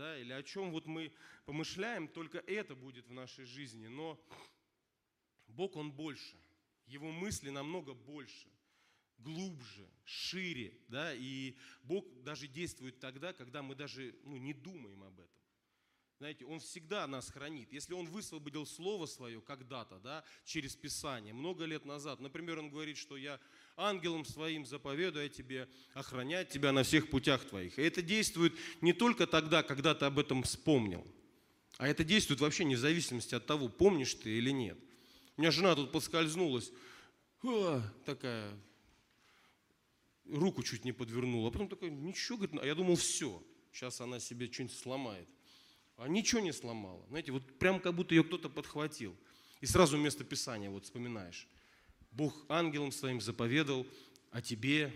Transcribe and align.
да, 0.00 0.18
или 0.18 0.32
о 0.32 0.42
чем 0.42 0.70
вот 0.70 0.86
мы 0.86 1.12
помышляем, 1.44 2.08
только 2.08 2.38
это 2.38 2.74
будет 2.74 3.06
в 3.06 3.12
нашей 3.12 3.44
жизни. 3.44 3.86
Но 3.86 4.18
Бог, 5.46 5.76
Он 5.76 5.92
больше. 5.92 6.36
Его 6.86 7.12
мысли 7.12 7.50
намного 7.50 7.92
больше, 7.92 8.48
глубже, 9.18 9.86
шире, 10.04 10.72
да, 10.88 11.12
и 11.14 11.54
Бог 11.82 12.06
даже 12.22 12.48
действует 12.48 12.98
тогда, 12.98 13.34
когда 13.34 13.62
мы 13.62 13.74
даже 13.74 14.16
ну, 14.24 14.38
не 14.38 14.54
думаем 14.54 15.04
об 15.04 15.20
этом. 15.20 15.40
Знаете, 16.16 16.46
Он 16.46 16.60
всегда 16.60 17.06
нас 17.06 17.30
хранит. 17.30 17.70
Если 17.70 17.92
Он 17.92 18.06
высвободил 18.06 18.64
Слово 18.64 19.04
Свое 19.06 19.42
когда-то, 19.42 19.98
да, 19.98 20.24
через 20.44 20.76
Писание, 20.76 21.34
много 21.34 21.66
лет 21.66 21.84
назад, 21.84 22.20
например, 22.20 22.58
Он 22.58 22.70
говорит, 22.70 22.96
что 22.96 23.18
я 23.18 23.38
ангелом 23.80 24.24
своим 24.24 24.64
заповедую 24.66 25.28
тебе 25.30 25.68
охранять 25.94 26.50
тебя 26.50 26.72
на 26.72 26.82
всех 26.82 27.10
путях 27.10 27.44
твоих. 27.44 27.78
И 27.78 27.82
это 27.82 28.02
действует 28.02 28.54
не 28.80 28.92
только 28.92 29.26
тогда, 29.26 29.62
когда 29.62 29.94
ты 29.94 30.04
об 30.04 30.18
этом 30.18 30.42
вспомнил, 30.42 31.06
а 31.78 31.88
это 31.88 32.04
действует 32.04 32.40
вообще 32.40 32.64
вне 32.64 32.76
зависимости 32.76 33.34
от 33.34 33.46
того, 33.46 33.68
помнишь 33.68 34.14
ты 34.14 34.30
или 34.30 34.50
нет. 34.50 34.78
У 35.36 35.40
меня 35.40 35.50
жена 35.50 35.74
тут 35.74 35.92
поскользнулась, 35.92 36.70
О, 37.42 37.80
такая, 38.04 38.52
руку 40.26 40.62
чуть 40.62 40.84
не 40.84 40.92
подвернула, 40.92 41.48
а 41.48 41.50
потом 41.50 41.68
такая, 41.68 41.90
ничего, 41.90 42.36
говорит, 42.36 42.60
а 42.60 42.66
я 42.66 42.74
думал, 42.74 42.96
все, 42.96 43.42
сейчас 43.72 44.00
она 44.00 44.20
себе 44.20 44.52
что-нибудь 44.52 44.76
сломает. 44.76 45.28
А 45.96 46.08
ничего 46.08 46.40
не 46.40 46.52
сломала. 46.52 47.04
Знаете, 47.08 47.32
вот 47.32 47.58
прям 47.58 47.78
как 47.80 47.94
будто 47.94 48.14
ее 48.14 48.24
кто-то 48.24 48.48
подхватил. 48.48 49.16
И 49.60 49.66
сразу 49.66 49.98
вместо 49.98 50.24
Писания 50.24 50.70
вот 50.70 50.84
вспоминаешь. 50.84 51.46
Бог 52.12 52.34
ангелом 52.48 52.92
своим 52.92 53.20
заповедал 53.20 53.86
о 54.30 54.40
тебе, 54.40 54.92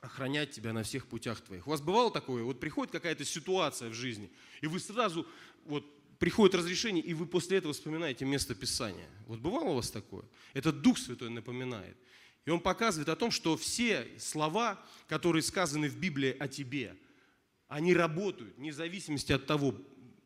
охранять 0.00 0.52
тебя 0.52 0.72
на 0.72 0.82
всех 0.82 1.06
путях 1.06 1.40
твоих. 1.40 1.66
У 1.66 1.70
вас 1.70 1.80
бывало 1.80 2.10
такое? 2.10 2.44
Вот 2.44 2.60
приходит 2.60 2.92
какая-то 2.92 3.24
ситуация 3.24 3.88
в 3.88 3.94
жизни, 3.94 4.30
и 4.60 4.66
вы 4.66 4.78
сразу, 4.78 5.26
вот 5.64 5.84
приходит 6.18 6.54
разрешение, 6.54 7.02
и 7.02 7.14
вы 7.14 7.26
после 7.26 7.58
этого 7.58 7.74
вспоминаете 7.74 8.24
место 8.24 8.54
Писания. 8.54 9.08
Вот 9.26 9.40
бывало 9.40 9.70
у 9.70 9.74
вас 9.74 9.90
такое? 9.90 10.24
Это 10.54 10.72
Дух 10.72 10.98
Святой 10.98 11.30
напоминает. 11.30 11.96
И 12.44 12.50
Он 12.50 12.60
показывает 12.60 13.08
о 13.08 13.16
том, 13.16 13.30
что 13.30 13.56
все 13.56 14.06
слова, 14.18 14.80
которые 15.08 15.42
сказаны 15.42 15.88
в 15.88 15.98
Библии 15.98 16.36
о 16.38 16.46
тебе, 16.46 16.96
они 17.68 17.92
работают, 17.92 18.56
вне 18.56 18.72
зависимости 18.72 19.32
от 19.32 19.46
того, 19.46 19.74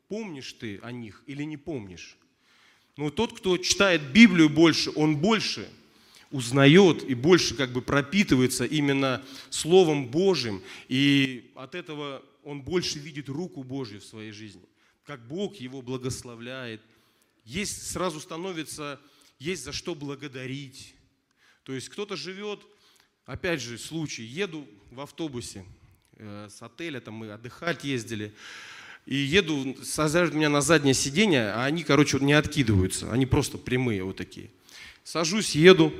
помнишь 0.08 0.52
ты 0.52 0.78
о 0.82 0.92
них 0.92 1.22
или 1.26 1.42
не 1.44 1.56
помнишь. 1.56 2.18
Но 2.96 3.10
тот, 3.10 3.38
кто 3.38 3.56
читает 3.56 4.12
Библию 4.12 4.50
больше, 4.50 4.90
он 4.94 5.16
больше 5.16 5.70
узнает 6.30 7.02
и 7.02 7.14
больше 7.14 7.54
как 7.54 7.72
бы 7.72 7.82
пропитывается 7.82 8.64
именно 8.64 9.24
Словом 9.50 10.08
Божьим. 10.08 10.62
И 10.88 11.50
от 11.56 11.74
этого 11.74 12.22
он 12.44 12.62
больше 12.62 12.98
видит 12.98 13.28
руку 13.28 13.62
Божью 13.62 14.00
в 14.00 14.04
своей 14.04 14.32
жизни. 14.32 14.62
Как 15.04 15.26
Бог 15.26 15.56
его 15.56 15.82
благословляет. 15.82 16.80
Есть, 17.44 17.90
сразу 17.90 18.20
становится, 18.20 19.00
есть 19.38 19.64
за 19.64 19.72
что 19.72 19.94
благодарить. 19.94 20.94
То 21.64 21.74
есть 21.74 21.88
кто-то 21.88 22.16
живет, 22.16 22.60
опять 23.26 23.60
же, 23.60 23.76
случай, 23.78 24.22
еду 24.22 24.66
в 24.90 25.00
автобусе 25.00 25.64
э, 26.16 26.48
с 26.50 26.62
отеля, 26.62 27.00
там 27.00 27.14
мы 27.14 27.32
отдыхать 27.32 27.84
ездили, 27.84 28.32
и 29.06 29.16
еду, 29.16 29.76
сажают 29.82 30.34
меня 30.34 30.48
на 30.48 30.60
заднее 30.60 30.94
сиденье, 30.94 31.52
а 31.52 31.64
они, 31.64 31.82
короче, 31.82 32.18
не 32.20 32.34
откидываются, 32.34 33.10
они 33.10 33.26
просто 33.26 33.58
прямые 33.58 34.04
вот 34.04 34.16
такие. 34.16 34.50
Сажусь, 35.02 35.54
еду, 35.54 35.92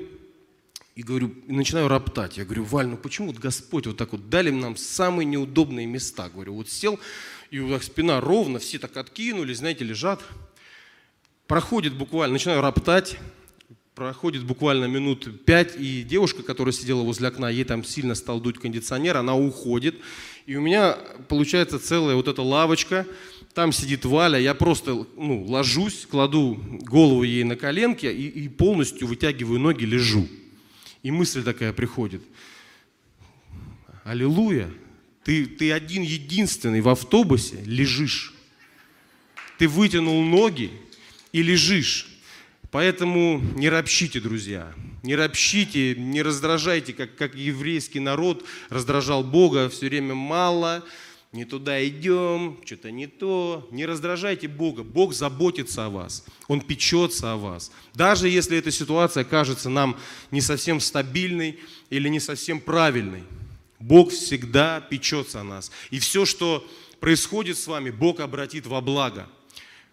и 0.94 1.02
говорю, 1.02 1.34
и 1.46 1.52
начинаю 1.52 1.88
роптать. 1.88 2.36
Я 2.36 2.44
говорю, 2.44 2.64
Валь, 2.64 2.86
ну 2.86 2.96
почему 2.96 3.28
вот 3.28 3.38
Господь 3.38 3.86
вот 3.86 3.96
так 3.96 4.12
вот 4.12 4.28
дали 4.28 4.50
нам 4.50 4.76
самые 4.76 5.24
неудобные 5.26 5.86
места? 5.86 6.28
Говорю, 6.28 6.54
вот 6.54 6.68
сел, 6.68 6.98
и 7.50 7.58
вот 7.60 7.72
так 7.72 7.82
спина 7.82 8.20
ровно, 8.20 8.58
все 8.58 8.78
так 8.78 8.96
откинулись, 8.96 9.58
знаете, 9.58 9.84
лежат. 9.84 10.20
Проходит 11.46 11.94
буквально, 11.94 12.34
начинаю 12.34 12.60
роптать, 12.60 13.18
проходит 13.94 14.44
буквально 14.44 14.86
минут 14.86 15.44
пять, 15.44 15.74
и 15.76 16.02
девушка, 16.02 16.42
которая 16.42 16.72
сидела 16.72 17.02
возле 17.02 17.28
окна, 17.28 17.50
ей 17.50 17.64
там 17.64 17.84
сильно 17.84 18.14
стал 18.14 18.40
дуть 18.40 18.58
кондиционер, 18.58 19.16
она 19.16 19.36
уходит, 19.36 19.96
и 20.46 20.56
у 20.56 20.60
меня 20.60 20.96
получается 21.28 21.78
целая 21.78 22.16
вот 22.16 22.28
эта 22.28 22.40
лавочка, 22.40 23.06
там 23.52 23.72
сидит 23.72 24.04
Валя, 24.04 24.38
я 24.38 24.54
просто 24.54 25.06
ну, 25.16 25.44
ложусь, 25.44 26.06
кладу 26.08 26.58
голову 26.82 27.24
ей 27.24 27.42
на 27.44 27.56
коленки 27.56 28.06
и, 28.06 28.28
и 28.28 28.48
полностью 28.48 29.08
вытягиваю 29.08 29.58
ноги, 29.58 29.84
лежу. 29.84 30.28
И 31.02 31.10
мысль 31.10 31.42
такая 31.42 31.72
приходит. 31.72 32.22
Аллилуйя, 34.04 34.70
ты, 35.24 35.46
ты 35.46 35.72
один 35.72 36.02
единственный 36.02 36.80
в 36.80 36.88
автобусе 36.88 37.62
лежишь. 37.64 38.34
Ты 39.58 39.68
вытянул 39.68 40.22
ноги 40.22 40.70
и 41.32 41.42
лежишь. 41.42 42.08
Поэтому 42.70 43.40
не 43.56 43.68
ропщите, 43.68 44.20
друзья, 44.20 44.72
не 45.02 45.16
ропщите, 45.16 45.94
не 45.96 46.22
раздражайте, 46.22 46.92
как, 46.92 47.16
как 47.16 47.34
еврейский 47.34 48.00
народ 48.00 48.44
раздражал 48.68 49.24
Бога 49.24 49.68
все 49.68 49.88
время 49.88 50.14
мало, 50.14 50.84
не 51.32 51.44
туда 51.44 51.86
идем, 51.86 52.58
что-то 52.64 52.90
не 52.90 53.06
то. 53.06 53.68
Не 53.70 53.86
раздражайте 53.86 54.48
Бога. 54.48 54.82
Бог 54.82 55.14
заботится 55.14 55.86
о 55.86 55.90
вас. 55.90 56.24
Он 56.48 56.60
печется 56.60 57.32
о 57.32 57.36
вас. 57.36 57.70
Даже 57.94 58.28
если 58.28 58.58
эта 58.58 58.70
ситуация 58.70 59.24
кажется 59.24 59.68
нам 59.68 59.96
не 60.30 60.40
совсем 60.40 60.80
стабильной 60.80 61.58
или 61.88 62.08
не 62.08 62.20
совсем 62.20 62.60
правильной, 62.60 63.22
Бог 63.78 64.10
всегда 64.10 64.80
печется 64.80 65.40
о 65.40 65.44
нас. 65.44 65.70
И 65.90 65.98
все, 65.98 66.24
что 66.24 66.66
происходит 66.98 67.58
с 67.58 67.66
вами, 67.66 67.90
Бог 67.90 68.20
обратит 68.20 68.66
во 68.66 68.80
благо– 68.80 69.28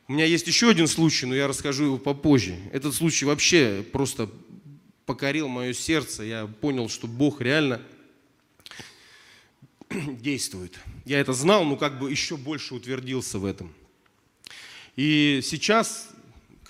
у 0.09 0.13
меня 0.13 0.23
есть 0.23 0.47
еще 0.47 0.69
один 0.69 0.87
случай, 0.87 1.25
но 1.25 1.35
я 1.35 1.49
расскажу 1.49 1.83
его 1.83 1.97
попозже. 1.97 2.55
Этот 2.71 2.95
случай 2.95 3.25
вообще 3.25 3.83
просто 3.91 4.29
покорил 5.05 5.49
мое 5.49 5.73
сердце. 5.73 6.23
Я 6.23 6.47
понял, 6.47 6.87
что 6.87 7.07
Бог 7.07 7.41
реально 7.41 7.81
действует. 10.19 10.77
Я 11.05 11.19
это 11.19 11.33
знал, 11.33 11.65
но 11.65 11.75
как 11.75 11.99
бы 11.99 12.11
еще 12.11 12.37
больше 12.37 12.75
утвердился 12.75 13.39
в 13.39 13.45
этом. 13.45 13.73
И 14.95 15.41
сейчас, 15.43 16.09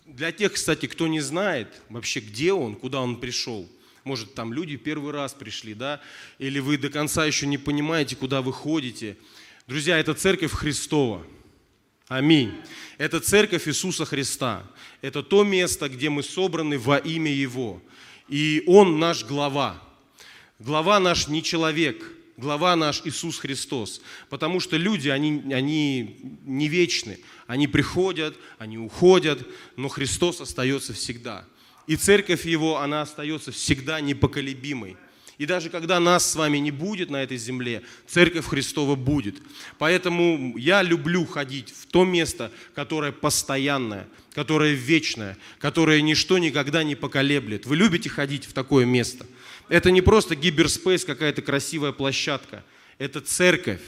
для 0.06 0.32
тех, 0.32 0.54
кстати, 0.54 0.86
кто 0.86 1.08
не 1.08 1.20
знает 1.20 1.82
вообще, 1.90 2.20
где 2.20 2.54
он, 2.54 2.76
куда 2.76 3.02
он 3.02 3.20
пришел, 3.20 3.68
может, 4.04 4.34
там 4.34 4.54
люди 4.54 4.78
первый 4.78 5.12
раз 5.12 5.34
пришли, 5.34 5.74
да, 5.74 6.02
или 6.40 6.60
вы 6.60 6.78
до 6.78 6.90
конца 6.90 7.26
еще 7.26 7.48
не 7.48 7.58
понимаете, 7.58 8.16
куда 8.16 8.42
вы 8.42 8.54
ходите. 8.54 9.18
Друзья, 9.68 9.98
это 10.00 10.14
церковь 10.14 10.52
Христова– 10.52 11.26
Аминь. 12.08 12.54
Это 12.98 13.20
церковь 13.20 13.68
Иисуса 13.68 14.06
Христа. 14.06 14.64
Это 15.02 15.24
то 15.24 15.44
место, 15.44 15.90
где 15.90 16.10
мы 16.10 16.24
собраны 16.24 16.80
во 16.80 16.98
имя 16.98 17.32
Его. 17.32 17.82
И 18.30 18.64
Он 18.66 18.98
наш 18.98 19.26
глава. 19.26 19.84
Глава 20.58 21.02
наш 21.02 21.28
не 21.28 21.44
человек, 21.44 22.02
глава 22.38 22.76
наш 22.76 23.02
Иисус 23.04 23.40
Христос. 23.40 24.02
Потому 24.30 24.60
что 24.60 24.78
люди, 24.78 25.10
они, 25.10 25.54
они 25.54 26.20
не 26.46 26.68
вечны. 26.68 27.20
Они 27.48 27.68
приходят, 27.68 28.38
они 28.60 28.78
уходят, 28.78 29.46
но 29.76 29.88
Христос 29.88 30.40
остается 30.40 30.94
всегда. 30.94 31.46
И 31.88 31.96
церковь 31.96 32.46
Его, 32.46 32.78
она 32.78 33.02
остается 33.02 33.52
всегда 33.52 34.02
непоколебимой. 34.02 34.98
И 35.38 35.46
даже 35.46 35.70
когда 35.70 36.00
нас 36.00 36.32
с 36.32 36.36
вами 36.36 36.58
не 36.58 36.72
будет 36.72 37.12
на 37.12 37.22
этой 37.22 37.38
земле, 37.38 37.84
Церковь 38.08 38.48
Христова 38.48 38.96
будет. 38.96 39.36
Поэтому 39.78 40.58
я 40.58 40.82
люблю 40.82 41.26
ходить 41.26 41.70
в 41.70 41.86
то 41.86 42.06
место, 42.06 42.52
которое 42.74 43.12
постоянное, 43.12 44.08
которое 44.34 44.74
вечное, 44.74 45.38
которое 45.60 46.02
ничто 46.02 46.40
никогда 46.40 46.84
не 46.84 46.96
поколеблет. 46.96 47.68
Вы 47.68 47.76
любите 47.76 48.10
ходить 48.10 48.46
в 48.46 48.54
такое 48.54 48.86
место? 48.86 49.28
Это 49.70 49.92
не 49.92 50.02
просто 50.02 50.36
гиберспейс, 50.36 51.06
какая-то 51.06 51.42
красивая 51.42 51.92
площадка. 51.92 52.64
Это 52.98 53.22
церковь, 53.22 53.82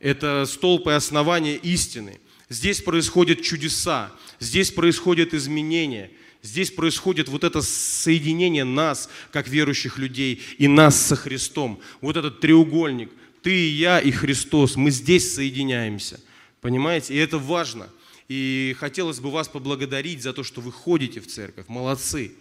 это 0.00 0.44
столб 0.46 0.88
и 0.88 0.92
основание 0.92 1.56
истины. 1.56 2.20
Здесь 2.48 2.82
происходят 2.82 3.42
чудеса, 3.42 4.12
здесь 4.38 4.70
происходят 4.70 5.34
изменения– 5.34 6.10
Здесь 6.44 6.70
происходит 6.70 7.30
вот 7.30 7.42
это 7.42 7.62
соединение 7.62 8.64
нас, 8.64 9.08
как 9.32 9.48
верующих 9.48 9.96
людей, 9.96 10.42
и 10.58 10.68
нас 10.68 10.94
со 10.94 11.16
Христом. 11.16 11.80
Вот 12.02 12.18
этот 12.18 12.40
треугольник. 12.40 13.10
Ты, 13.40 13.70
я 13.70 13.98
и 13.98 14.10
Христос. 14.10 14.76
Мы 14.76 14.90
здесь 14.90 15.34
соединяемся. 15.34 16.20
Понимаете? 16.60 17.14
И 17.14 17.16
это 17.16 17.38
важно. 17.38 17.88
И 18.28 18.76
хотелось 18.78 19.20
бы 19.20 19.30
вас 19.30 19.48
поблагодарить 19.48 20.22
за 20.22 20.34
то, 20.34 20.44
что 20.44 20.60
вы 20.60 20.70
ходите 20.70 21.20
в 21.20 21.26
церковь. 21.26 21.64
Молодцы. 21.68 22.32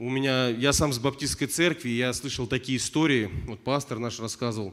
У 0.00 0.08
меня, 0.10 0.48
я 0.48 0.72
сам 0.72 0.92
с 0.92 1.00
баптистской 1.00 1.48
церкви, 1.48 1.88
я 1.88 2.12
слышал 2.12 2.46
такие 2.46 2.78
истории, 2.78 3.28
вот 3.48 3.64
пастор 3.64 3.98
наш 3.98 4.20
рассказывал, 4.20 4.72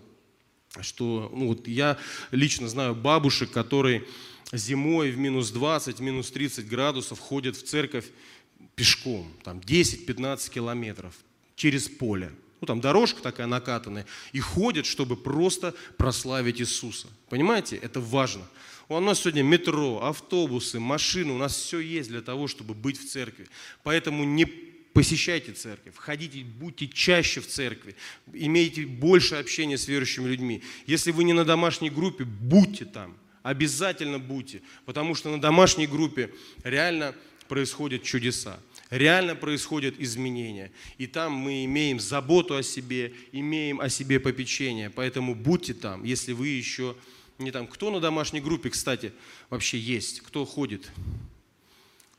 что 0.81 1.31
ну, 1.33 1.47
вот 1.47 1.67
я 1.67 1.97
лично 2.29 2.67
знаю 2.67 2.93
бабушек, 2.93 3.49
которые 3.49 4.05
зимой 4.53 5.09
в 5.09 5.17
минус 5.17 5.49
20, 5.49 5.97
в 5.97 5.99
минус 5.99 6.29
30 6.29 6.67
градусов 6.67 7.17
ходят 7.17 7.55
в 7.55 7.63
церковь 7.63 8.05
пешком, 8.75 9.27
там 9.43 9.57
10-15 9.57 10.51
километров 10.51 11.15
через 11.55 11.89
поле. 11.89 12.31
ну 12.61 12.67
там 12.67 12.79
дорожка 12.79 13.23
такая 13.23 13.47
накатанная, 13.47 14.05
и 14.31 14.39
ходят, 14.39 14.85
чтобы 14.85 15.17
просто 15.17 15.73
прославить 15.97 16.61
Иисуса. 16.61 17.07
Понимаете, 17.29 17.77
это 17.77 17.99
важно. 17.99 18.43
У 18.89 18.99
нас 18.99 19.21
сегодня 19.21 19.41
метро, 19.41 20.03
автобусы, 20.03 20.79
машины, 20.79 21.33
у 21.33 21.39
нас 21.39 21.55
все 21.55 21.79
есть 21.79 22.09
для 22.09 22.21
того, 22.21 22.47
чтобы 22.47 22.75
быть 22.75 22.99
в 22.99 23.09
церкви. 23.09 23.47
Поэтому 23.81 24.23
не 24.23 24.74
посещайте 24.95 25.51
церковь, 25.51 25.93
ходите, 25.97 26.39
будьте 26.39 26.87
чаще 26.87 27.41
в 27.41 27.47
церкви, 27.47 27.97
имейте 28.31 28.85
больше 28.85 29.35
общения 29.35 29.77
с 29.77 29.89
верующими 29.89 30.25
людьми. 30.25 30.63
Если 30.87 31.11
вы 31.11 31.25
не 31.25 31.33
на 31.33 31.43
домашней 31.43 31.89
группе, 31.89 32.23
будьте 32.23 32.85
там, 32.85 33.13
обязательно 33.43 34.19
будьте, 34.19 34.61
потому 34.85 35.13
что 35.13 35.29
на 35.29 35.41
домашней 35.41 35.85
группе 35.85 36.33
реально 36.63 37.13
происходят 37.49 38.03
чудеса, 38.03 38.57
реально 38.89 39.35
происходят 39.35 39.95
изменения. 39.99 40.71
И 40.97 41.07
там 41.07 41.33
мы 41.33 41.65
имеем 41.65 41.99
заботу 41.99 42.55
о 42.55 42.63
себе, 42.63 43.13
имеем 43.33 43.81
о 43.81 43.89
себе 43.89 44.21
попечение. 44.21 44.89
Поэтому 44.89 45.35
будьте 45.35 45.73
там, 45.73 46.05
если 46.05 46.31
вы 46.31 46.47
еще 46.47 46.95
не 47.37 47.51
там. 47.51 47.67
Кто 47.67 47.91
на 47.91 47.99
домашней 47.99 48.39
группе, 48.39 48.69
кстати, 48.69 49.11
вообще 49.49 49.77
есть? 49.77 50.21
Кто 50.21 50.45
ходит? 50.45 50.89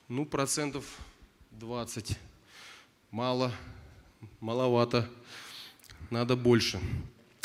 Ну, 0.09 0.27
процентов 0.27 0.85
20 1.53 2.19
мало, 3.11 3.53
маловато, 4.41 5.09
надо 6.11 6.37
больше. 6.37 6.81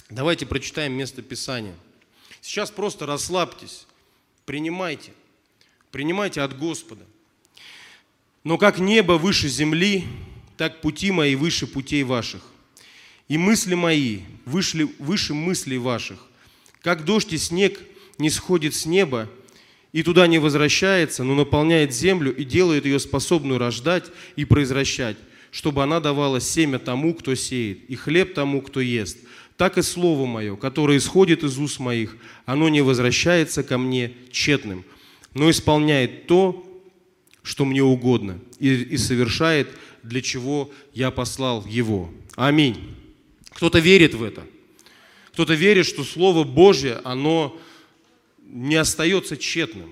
Давайте 0.10 0.46
прочитаем 0.46 0.94
место 0.94 1.22
Писания. 1.22 1.75
Сейчас 2.42 2.72
просто 2.72 3.06
расслабьтесь, 3.06 3.86
принимайте, 4.46 5.13
принимайте 5.92 6.42
от 6.42 6.58
Господа. 6.58 7.06
Но 8.44 8.58
как 8.58 8.80
небо 8.80 9.13
выше 9.13 9.48
земли, 9.48 10.06
так 10.58 10.81
пути 10.81 11.12
мои 11.12 11.36
выше 11.36 11.68
путей 11.68 12.04
ваших, 12.04 12.42
и 13.28 13.38
мысли 13.38 13.75
мои 13.75 14.22
выше, 14.46 14.90
выше 15.00 15.34
мыслей 15.34 15.78
ваших. 15.78 16.19
Как 16.81 17.06
дождь 17.06 17.31
и 17.34 17.38
снег 17.38 17.80
не 18.18 18.30
сходит 18.30 18.74
с 18.74 18.86
неба 18.86 19.30
и 19.94 20.04
туда 20.04 20.28
не 20.28 20.40
возвращается, 20.40 21.24
но 21.24 21.36
наполняет 21.36 21.94
землю 21.94 22.36
и 22.36 22.44
делает 22.44 22.86
ее 22.86 23.00
способную 23.00 23.60
рождать 23.60 24.06
и 24.36 24.46
произвращать, 24.46 25.18
чтобы 25.51 25.83
она 25.83 26.00
давала 26.00 26.39
семя 26.39 26.80
тому, 26.80 27.13
кто 27.13 27.36
сеет, 27.36 27.89
и 27.89 27.95
хлеб 27.95 28.33
тому, 28.33 28.62
кто 28.62 28.80
ест. 28.80 29.18
Так 29.57 29.77
и 29.77 29.81
слово 29.81 30.25
мое, 30.25 30.56
которое 30.56 30.98
исходит 30.98 31.44
из 31.44 31.59
уст 31.59 31.80
моих, 31.80 32.18
оно 32.45 32.69
не 32.69 32.81
возвращается 32.81 33.62
ко 33.62 33.77
мне 33.77 34.13
тщетным, 34.31 34.83
но 35.33 35.51
исполняет 35.51 36.25
то, 36.25 36.65
что 37.44 37.65
мне 37.65 37.83
угодно, 37.83 38.39
и, 38.59 38.74
и 38.74 38.98
совершает, 38.98 39.69
для 40.03 40.21
чего 40.21 40.71
я 40.94 41.12
послал 41.12 41.65
его. 41.65 42.09
Аминь. 42.36 42.95
Кто-то 43.51 43.80
верит 43.80 44.13
в 44.13 44.24
это. 44.24 44.44
Кто-то 45.33 45.53
верит, 45.53 45.86
что 45.86 46.03
Слово 46.03 46.44
Божье, 46.44 47.00
оно 47.03 47.57
не 48.48 48.75
остается 48.75 49.38
тщетным. 49.38 49.92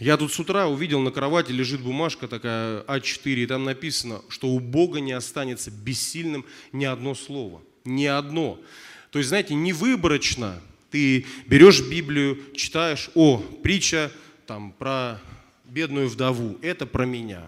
Я 0.00 0.16
тут 0.16 0.32
с 0.32 0.38
утра 0.38 0.68
увидел 0.68 1.00
на 1.00 1.10
кровати 1.10 1.50
лежит 1.50 1.80
бумажка 1.80 2.28
такая 2.28 2.82
А4, 2.82 3.34
и 3.34 3.46
там 3.46 3.64
написано, 3.64 4.22
что 4.28 4.48
у 4.48 4.60
Бога 4.60 5.00
не 5.00 5.12
останется 5.12 5.70
бессильным 5.70 6.44
ни 6.72 6.84
одно 6.84 7.14
слово. 7.14 7.62
Ни 7.84 8.06
одно. 8.06 8.60
То 9.10 9.18
есть, 9.18 9.30
знаете, 9.30 9.54
не 9.54 9.72
выборочно 9.72 10.60
ты 10.90 11.26
берешь 11.46 11.82
Библию, 11.82 12.38
читаешь, 12.54 13.10
о, 13.14 13.38
притча 13.38 14.10
там 14.46 14.72
про 14.72 15.20
бедную 15.64 16.08
вдову, 16.08 16.58
это 16.62 16.86
про 16.86 17.04
меня. 17.04 17.42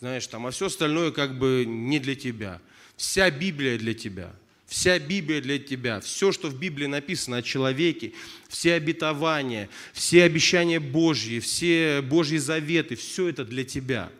Знаешь, 0.00 0.26
там, 0.26 0.46
а 0.46 0.50
все 0.50 0.66
остальное 0.66 1.12
как 1.12 1.38
бы 1.38 1.64
не 1.66 1.98
для 1.98 2.14
тебя. 2.14 2.60
Вся 2.96 3.30
Библия 3.30 3.78
для 3.78 3.94
тебя– 3.94 4.32
Вся 4.74 4.98
Библия 4.98 5.40
для 5.40 5.60
тебя, 5.60 6.00
все, 6.00 6.32
что 6.32 6.48
в 6.48 6.58
Библии 6.58 6.86
написано 6.86 7.36
о 7.36 7.42
человеке, 7.42 8.12
все 8.48 8.74
обетования, 8.74 9.68
все 9.92 10.24
обещания 10.24 10.80
Божьи, 10.80 11.38
все 11.38 12.02
Божьи 12.02 12.38
заветы, 12.38 12.96
все 12.96 13.28
это 13.28 13.44
для 13.44 13.62
тебя. 13.62 14.10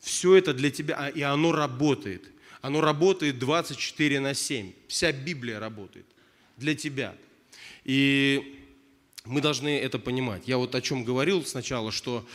Все 0.00 0.34
это 0.34 0.54
для 0.54 0.72
тебя, 0.72 0.96
а, 0.98 1.08
и 1.08 1.22
оно 1.22 1.52
работает. 1.52 2.28
Оно 2.62 2.80
работает 2.80 3.38
24 3.38 4.18
на 4.18 4.34
7. 4.34 4.72
Вся 4.88 5.12
Библия 5.12 5.60
работает 5.60 6.06
для 6.56 6.74
тебя. 6.74 7.14
И 7.84 8.60
мы 9.24 9.40
должны 9.40 9.78
это 9.78 10.00
понимать. 10.00 10.48
Я 10.48 10.56
вот 10.58 10.74
о 10.74 10.82
чем 10.82 11.04
говорил 11.04 11.44
сначала, 11.44 11.92
что 11.92 12.26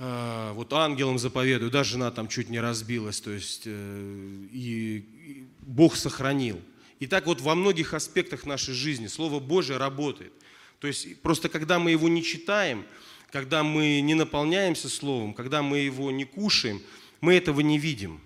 э, 0.00 0.52
вот 0.54 0.72
ангелам 0.72 1.20
заповедую, 1.20 1.70
да, 1.70 1.84
жена 1.84 2.10
там 2.10 2.26
чуть 2.26 2.50
не 2.50 2.58
разбилась, 2.58 3.20
то 3.20 3.30
есть 3.30 3.62
э, 3.66 4.46
и, 4.50 5.46
Бог 5.62 5.96
сохранил. 5.96 6.60
И 6.98 7.06
так 7.06 7.26
вот 7.26 7.40
во 7.40 7.54
многих 7.54 7.94
аспектах 7.94 8.44
нашей 8.44 8.74
жизни 8.74 9.06
Слово 9.06 9.40
Божие 9.40 9.78
работает. 9.78 10.32
То 10.80 10.86
есть 10.86 11.20
просто 11.22 11.48
когда 11.48 11.78
мы 11.78 11.90
его 11.92 12.08
не 12.08 12.22
читаем, 12.22 12.84
когда 13.30 13.62
мы 13.62 14.00
не 14.00 14.14
наполняемся 14.14 14.88
Словом, 14.88 15.34
когда 15.34 15.62
мы 15.62 15.78
его 15.78 16.10
не 16.10 16.24
кушаем, 16.24 16.82
мы 17.20 17.34
этого 17.34 17.60
не 17.60 17.78
видим. 17.78 18.20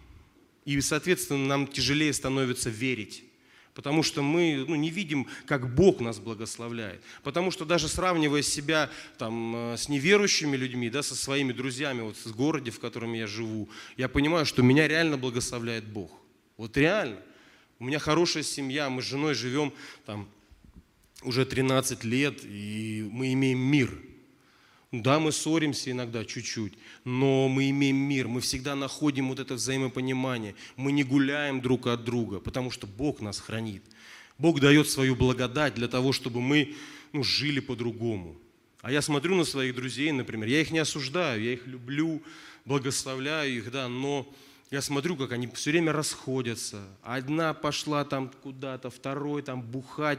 И, 0.64 0.80
соответственно, 0.80 1.46
нам 1.46 1.66
тяжелее 1.66 2.12
становится 2.12 2.70
верить. 2.70 3.24
Потому 3.74 4.04
что 4.04 4.22
мы 4.22 4.64
ну, 4.68 4.76
не 4.76 4.88
видим, 4.88 5.26
как 5.46 5.74
Бог 5.74 6.00
нас 6.00 6.20
благословляет. 6.20 7.02
Потому 7.24 7.50
что 7.50 7.64
даже 7.64 7.88
сравнивая 7.88 8.42
себя 8.42 8.88
там, 9.18 9.72
э, 9.72 9.76
с 9.76 9.88
неверующими 9.88 10.56
людьми, 10.56 10.88
да, 10.88 11.02
со 11.02 11.16
своими 11.16 11.52
друзьями 11.52 12.02
вот, 12.02 12.16
в 12.16 12.36
городе, 12.36 12.70
в 12.70 12.78
котором 12.78 13.12
я 13.14 13.26
живу, 13.26 13.68
я 13.96 14.08
понимаю, 14.08 14.46
что 14.46 14.62
меня 14.62 14.86
реально 14.86 15.18
благословляет 15.18 15.84
Бог. 15.84 16.12
Вот 16.56 16.76
реально. 16.76 17.20
У 17.78 17.84
меня 17.84 17.98
хорошая 17.98 18.42
семья, 18.42 18.88
мы 18.88 19.02
с 19.02 19.04
женой 19.04 19.34
живем 19.34 19.72
там 20.06 20.28
уже 21.22 21.44
13 21.44 22.04
лет, 22.04 22.44
и 22.44 23.06
мы 23.10 23.32
имеем 23.32 23.58
мир. 23.58 24.02
Да, 24.92 25.18
мы 25.18 25.32
ссоримся 25.32 25.90
иногда 25.90 26.24
чуть-чуть, 26.24 26.74
но 27.02 27.48
мы 27.48 27.68
имеем 27.70 27.96
мир, 27.96 28.28
мы 28.28 28.40
всегда 28.40 28.76
находим 28.76 29.28
вот 29.28 29.40
это 29.40 29.54
взаимопонимание, 29.54 30.54
мы 30.76 30.92
не 30.92 31.02
гуляем 31.02 31.60
друг 31.60 31.88
от 31.88 32.04
друга, 32.04 32.38
потому 32.38 32.70
что 32.70 32.86
Бог 32.86 33.20
нас 33.20 33.40
хранит. 33.40 33.82
Бог 34.38 34.60
дает 34.60 34.88
свою 34.88 35.16
благодать 35.16 35.74
для 35.74 35.88
того, 35.88 36.12
чтобы 36.12 36.40
мы 36.40 36.76
ну, 37.12 37.24
жили 37.24 37.58
по-другому. 37.58 38.36
А 38.82 38.92
я 38.92 39.02
смотрю 39.02 39.34
на 39.34 39.44
своих 39.44 39.74
друзей, 39.74 40.12
например, 40.12 40.48
я 40.48 40.60
их 40.60 40.70
не 40.70 40.78
осуждаю, 40.78 41.42
я 41.42 41.54
их 41.54 41.66
люблю, 41.66 42.22
благословляю 42.64 43.56
их, 43.56 43.72
да, 43.72 43.88
но 43.88 44.32
я 44.74 44.82
смотрю, 44.82 45.14
как 45.14 45.30
они 45.30 45.46
все 45.54 45.70
время 45.70 45.92
расходятся. 45.92 46.82
Одна 47.00 47.54
пошла 47.54 48.04
там 48.04 48.28
куда-то, 48.42 48.90
второй 48.90 49.40
там 49.42 49.62
бухать 49.62 50.18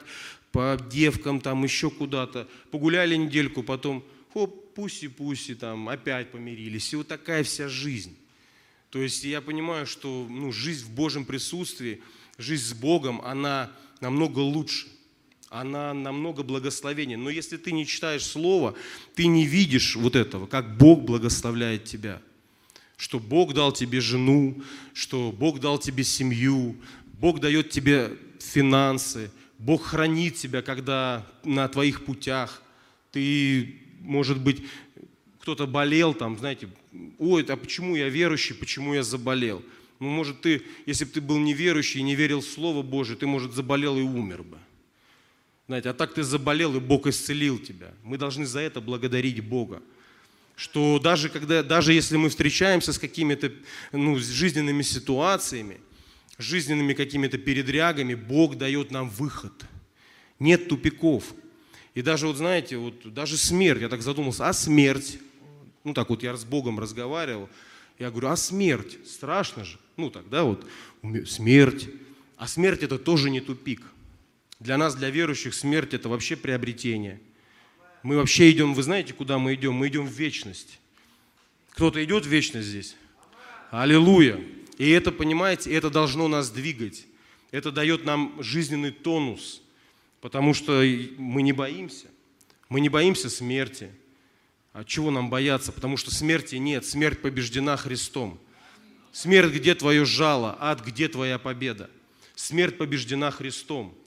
по 0.54 0.80
девкам, 0.90 1.42
там 1.42 1.66
еще 1.66 1.90
куда-то. 1.90 2.48
Погуляли 2.72 3.18
недельку, 3.18 3.64
потом 3.64 4.06
хоп, 4.34 4.74
пуси-пуси, 4.74 5.56
там 5.56 5.90
опять 5.90 6.32
помирились. 6.32 6.94
И 6.94 6.96
вот 6.96 7.10
такая 7.10 7.44
вся 7.44 7.68
жизнь. 7.68 8.16
То 8.92 9.02
есть 9.02 9.26
я 9.26 9.42
понимаю, 9.42 9.86
что 9.86 10.26
ну, 10.30 10.54
жизнь 10.54 10.86
в 10.86 10.92
Божьем 10.92 11.26
присутствии, 11.26 12.02
жизнь 12.38 12.64
с 12.64 12.74
Богом, 12.74 13.20
она 13.26 13.72
намного 14.00 14.40
лучше 14.40 14.88
она 15.50 15.94
намного 15.94 16.44
благословеннее. 16.44 17.18
Но 17.18 17.30
если 17.30 17.56
ты 17.56 17.72
не 17.72 17.86
читаешь 17.86 18.26
Слово, 18.26 18.76
ты 19.14 19.28
не 19.28 19.46
видишь 19.46 19.96
вот 19.96 20.16
этого, 20.16 20.48
как 20.48 20.76
Бог 20.78 21.04
благословляет 21.04 21.86
тебя 21.86 22.22
что 22.98 23.20
Бог 23.20 23.54
дал 23.54 23.72
тебе 23.72 24.00
жену, 24.00 24.62
что 24.94 25.32
Бог 25.32 25.60
дал 25.60 25.78
тебе 25.78 26.04
семью, 26.04 26.76
Бог 27.20 27.40
дает 27.40 27.70
тебе 27.70 28.18
финансы, 28.40 29.32
Бог 29.58 29.84
хранит 29.84 30.36
тебя, 30.36 30.62
когда 30.62 31.26
на 31.44 31.68
твоих 31.68 32.06
путях 32.06 32.62
ты, 33.12 33.76
может 34.02 34.40
быть, 34.40 34.64
кто-то 35.40 35.68
болел 35.68 36.14
там, 36.14 36.38
знаете, 36.38 36.70
ой, 37.18 37.44
а 37.44 37.56
почему 37.56 37.96
я 37.96 38.10
верующий, 38.10 38.56
почему 38.56 38.94
я 38.94 39.04
заболел? 39.04 39.64
Ну, 40.00 40.10
может, 40.10 40.42
ты, 40.42 40.64
если 40.86 41.06
бы 41.06 41.12
ты 41.12 41.22
был 41.22 41.38
неверующий 41.38 42.00
и 42.00 42.04
не 42.04 42.16
верил 42.16 42.42
в 42.42 42.46
Слово 42.46 42.82
Божие, 42.82 43.18
ты, 43.18 43.28
может, 43.28 43.54
заболел 43.54 43.98
и 43.98 44.02
умер 44.02 44.44
бы. 44.44 44.58
Знаете, 45.68 45.90
а 45.90 45.94
так 45.94 46.14
ты 46.14 46.24
заболел, 46.24 46.76
и 46.76 46.80
Бог 46.80 47.08
исцелил 47.08 47.58
тебя. 47.58 47.94
Мы 48.04 48.18
должны 48.18 48.46
за 48.46 48.60
это 48.60 48.82
благодарить 48.82 49.42
Бога 49.44 49.82
что 50.56 51.00
даже, 51.00 51.30
когда, 51.30 51.64
даже 51.64 51.94
если 51.94 52.16
мы 52.18 52.30
встречаемся 52.30 52.94
с 52.94 53.00
какими-то 53.00 53.52
ну, 53.92 54.18
жизненными 54.18 54.82
ситуациями, 54.84 55.82
жизненными 56.38 56.94
какими-то 56.94 57.38
передрягами, 57.38 58.16
Бог 58.16 58.58
дает 58.58 58.92
нам 58.92 59.10
выход. 59.10 59.54
Нет 60.40 60.68
тупиков. 60.68 61.24
И 61.94 62.02
даже, 62.02 62.28
вот 62.28 62.38
знаете, 62.38 62.78
вот 62.78 63.14
даже 63.14 63.38
смерть, 63.38 63.82
я 63.82 63.90
так 63.90 64.02
задумался, 64.02 64.48
а 64.48 64.54
смерть? 64.54 65.20
Ну 65.84 65.94
так 65.94 66.10
вот 66.10 66.24
я 66.24 66.36
с 66.36 66.44
Богом 66.44 66.80
разговаривал, 66.80 67.50
я 68.00 68.10
говорю, 68.10 68.30
а 68.30 68.36
смерть? 68.36 68.98
Страшно 69.08 69.64
же. 69.64 69.78
Ну 69.98 70.10
так, 70.10 70.30
да, 70.30 70.44
вот 70.44 70.68
смерть. 71.26 71.88
А 72.38 72.48
смерть 72.48 72.84
это 72.84 72.98
тоже 72.98 73.30
не 73.30 73.40
тупик. 73.40 73.82
Для 74.60 74.78
нас, 74.78 74.96
для 74.96 75.10
верующих, 75.10 75.54
смерть 75.54 75.94
это 75.94 76.08
вообще 76.08 76.36
приобретение– 76.38 77.20
мы 78.06 78.18
вообще 78.18 78.52
идем, 78.52 78.76
вы 78.76 78.84
знаете, 78.84 79.14
куда 79.14 79.40
мы 79.40 79.56
идем? 79.56 79.74
Мы 79.74 79.88
идем 79.88 80.06
в 80.06 80.12
вечность. 80.12 80.80
Кто-то 81.72 82.04
идет 82.04 82.24
в 82.24 82.30
вечность 82.30 82.68
здесь? 82.68 82.96
Аллилуйя. 83.72 84.40
И 84.78 84.88
это, 84.92 85.12
понимаете, 85.12 85.74
это 85.74 85.90
должно 85.90 86.28
нас 86.28 86.52
двигать. 86.52 87.08
Это 87.50 87.72
дает 87.72 88.06
нам 88.06 88.36
жизненный 88.44 88.92
тонус, 88.92 89.64
потому 90.22 90.54
что 90.54 90.84
мы 91.18 91.42
не 91.42 91.52
боимся. 91.52 92.06
Мы 92.70 92.80
не 92.80 92.90
боимся 92.90 93.28
смерти. 93.28 93.90
А 94.72 94.84
чего 94.84 95.10
нам 95.10 95.32
бояться? 95.32 95.72
Потому 95.72 95.98
что 95.98 96.14
смерти 96.14 96.58
нет. 96.58 96.86
Смерть 96.86 97.24
побеждена 97.24 97.76
Христом. 97.76 98.40
Смерть, 99.14 99.52
где 99.52 99.74
твое 99.74 100.06
жало? 100.06 100.56
Ад, 100.60 100.86
где 100.86 101.08
твоя 101.08 101.40
победа? 101.40 101.90
Смерть 102.36 102.78
побеждена 102.78 103.32
Христом. 103.32 103.98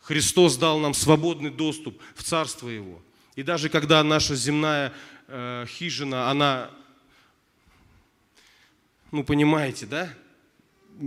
Христос 0.00 0.56
дал 0.56 0.80
нам 0.80 0.92
свободный 0.92 1.50
доступ 1.50 2.02
в 2.16 2.24
Царство 2.24 2.68
Его. 2.68 3.00
И 3.34 3.42
даже 3.42 3.68
когда 3.68 4.02
наша 4.02 4.34
земная 4.34 4.92
э, 5.26 5.64
хижина, 5.66 6.30
она, 6.30 6.70
ну 9.10 9.24
понимаете, 9.24 9.86
да? 9.86 10.12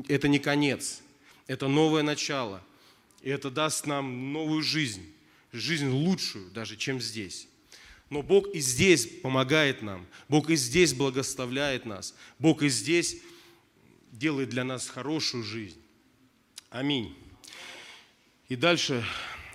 Это 0.08 0.28
не 0.28 0.40
конец, 0.40 1.02
это 1.48 1.68
новое 1.68 2.02
начало. 2.02 2.64
И 3.22 3.30
это 3.30 3.50
даст 3.50 3.86
нам 3.86 4.34
новую 4.34 4.62
жизнь, 4.62 5.12
жизнь 5.52 5.88
лучшую 5.88 6.50
даже, 6.52 6.78
чем 6.78 7.00
здесь. 7.00 7.48
Но 8.10 8.22
Бог 8.22 8.48
и 8.54 8.60
здесь 8.60 9.08
помогает 9.22 9.82
нам, 9.82 10.06
Бог 10.30 10.50
и 10.50 10.56
здесь 10.56 10.94
благословляет 10.94 11.86
нас, 11.86 12.16
Бог 12.38 12.62
и 12.62 12.70
здесь 12.70 13.18
делает 14.12 14.50
для 14.50 14.64
нас 14.64 14.88
хорошую 14.88 15.44
жизнь. 15.44 15.82
Аминь. 16.70 17.16
И 18.48 18.56
дальше, 18.56 19.04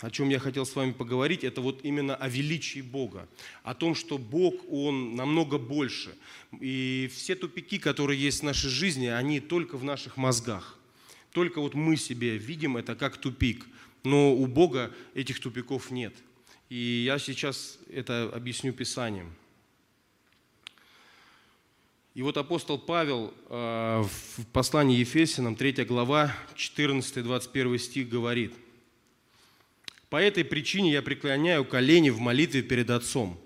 о 0.01 0.11
чем 0.11 0.31
я 0.31 0.39
хотел 0.39 0.65
с 0.65 0.75
вами 0.75 0.93
поговорить, 0.93 1.45
это 1.45 1.61
вот 1.61 1.81
именно 1.85 2.17
о 2.17 2.29
величии 2.29 2.81
Бога, 2.81 3.29
о 3.63 3.75
том, 3.75 3.95
что 3.95 4.17
Бог, 4.19 4.55
Он 4.71 5.15
намного 5.15 5.59
больше. 5.59 6.17
И 6.59 7.11
все 7.15 7.35
тупики, 7.35 7.79
которые 7.79 8.21
есть 8.21 8.41
в 8.41 8.45
нашей 8.45 8.71
жизни, 8.71 9.07
они 9.07 9.41
только 9.41 9.77
в 9.77 9.85
наших 9.85 10.17
мозгах. 10.17 10.79
Только 11.33 11.61
вот 11.61 11.75
мы 11.75 11.97
себе 11.97 12.39
видим 12.39 12.77
это 12.77 12.95
как 12.97 13.19
тупик, 13.19 13.67
но 14.03 14.35
у 14.35 14.47
Бога 14.47 14.93
этих 15.15 15.39
тупиков 15.39 15.91
нет. 15.91 16.15
И 16.71 17.05
я 17.05 17.19
сейчас 17.19 17.79
это 17.93 18.31
объясню 18.33 18.73
Писанием. 18.73 19.33
И 22.15 22.23
вот 22.23 22.37
апостол 22.37 22.79
Павел 22.79 23.33
э, 23.49 24.03
в 24.03 24.47
послании 24.53 24.99
Ефесянам, 24.99 25.55
3 25.55 25.85
глава, 25.85 26.35
14-21 26.57 27.79
стих 27.79 28.09
говорит– 28.09 28.53
по 30.11 30.17
этой 30.17 30.45
причине 30.45 30.93
я 30.93 31.03
преклоняю 31.03 31.65
колени 31.65 32.11
в 32.11 32.19
молитве 32.19 32.63
перед 32.63 32.91
Отцом, 32.91 33.41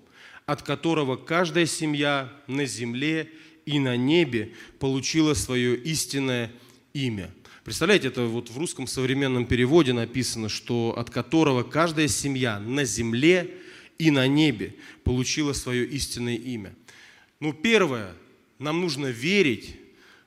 от 0.47 0.63
которого 0.63 1.15
каждая 1.15 1.67
семья 1.67 2.33
на 2.47 2.65
земле 2.65 3.29
и 3.67 3.79
на 3.79 3.95
небе 3.95 4.53
получила 4.79 5.35
свое 5.35 5.77
истинное 5.77 6.51
имя. 6.93 7.31
Представляете, 7.63 8.09
это 8.09 8.23
вот 8.23 8.49
в 8.49 8.57
русском 8.57 8.87
современном 8.87 9.45
переводе 9.45 9.93
написано, 9.93 10.49
что 10.49 10.95
от 10.97 11.09
которого 11.09 11.63
каждая 11.63 12.07
семья 12.07 12.59
на 12.59 12.83
земле 12.83 13.51
и 13.97 14.11
на 14.11 14.27
небе 14.27 14.75
получила 15.03 15.53
свое 15.53 15.85
истинное 15.85 16.35
имя. 16.35 16.75
Ну, 17.39 17.53
первое, 17.53 18.13
нам 18.59 18.81
нужно 18.81 19.07
верить, 19.07 19.77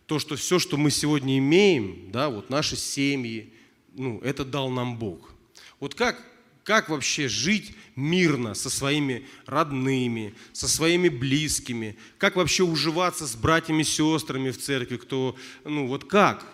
то, 0.06 0.18
что 0.18 0.36
все, 0.36 0.58
что 0.58 0.76
мы 0.76 0.90
сегодня 0.90 1.38
имеем, 1.38 2.10
да, 2.10 2.30
вот 2.30 2.48
наши 2.48 2.76
семьи, 2.76 3.52
ну, 3.94 4.20
это 4.20 4.44
дал 4.44 4.70
нам 4.70 4.98
Бог. 4.98 5.34
Вот 5.80 5.94
как, 5.94 6.22
как 6.64 6.88
вообще 6.88 7.28
жить 7.28 7.74
мирно 7.96 8.54
со 8.54 8.70
своими 8.70 9.26
родными, 9.46 10.34
со 10.52 10.68
своими 10.68 11.08
близкими, 11.08 11.96
как 12.18 12.36
вообще 12.36 12.62
уживаться 12.62 13.26
с 13.26 13.36
братьями, 13.36 13.82
сестрами 13.82 14.50
в 14.50 14.58
церкви, 14.58 14.96
кто, 14.96 15.36
ну 15.64 15.86
вот 15.86 16.04
как? 16.04 16.44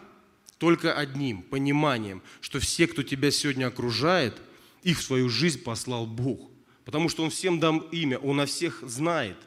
Только 0.58 0.94
одним 0.94 1.42
пониманием, 1.42 2.22
что 2.40 2.60
все, 2.60 2.86
кто 2.86 3.02
тебя 3.02 3.30
сегодня 3.30 3.66
окружает, 3.66 4.40
их 4.82 5.00
в 5.00 5.02
свою 5.02 5.28
жизнь 5.28 5.62
послал 5.62 6.06
Бог. 6.06 6.50
Потому 6.84 7.08
что 7.08 7.24
Он 7.24 7.30
всем 7.30 7.58
дам 7.58 7.78
имя, 7.90 8.18
Он 8.18 8.40
о 8.40 8.46
всех 8.46 8.82
знает. 8.82 9.38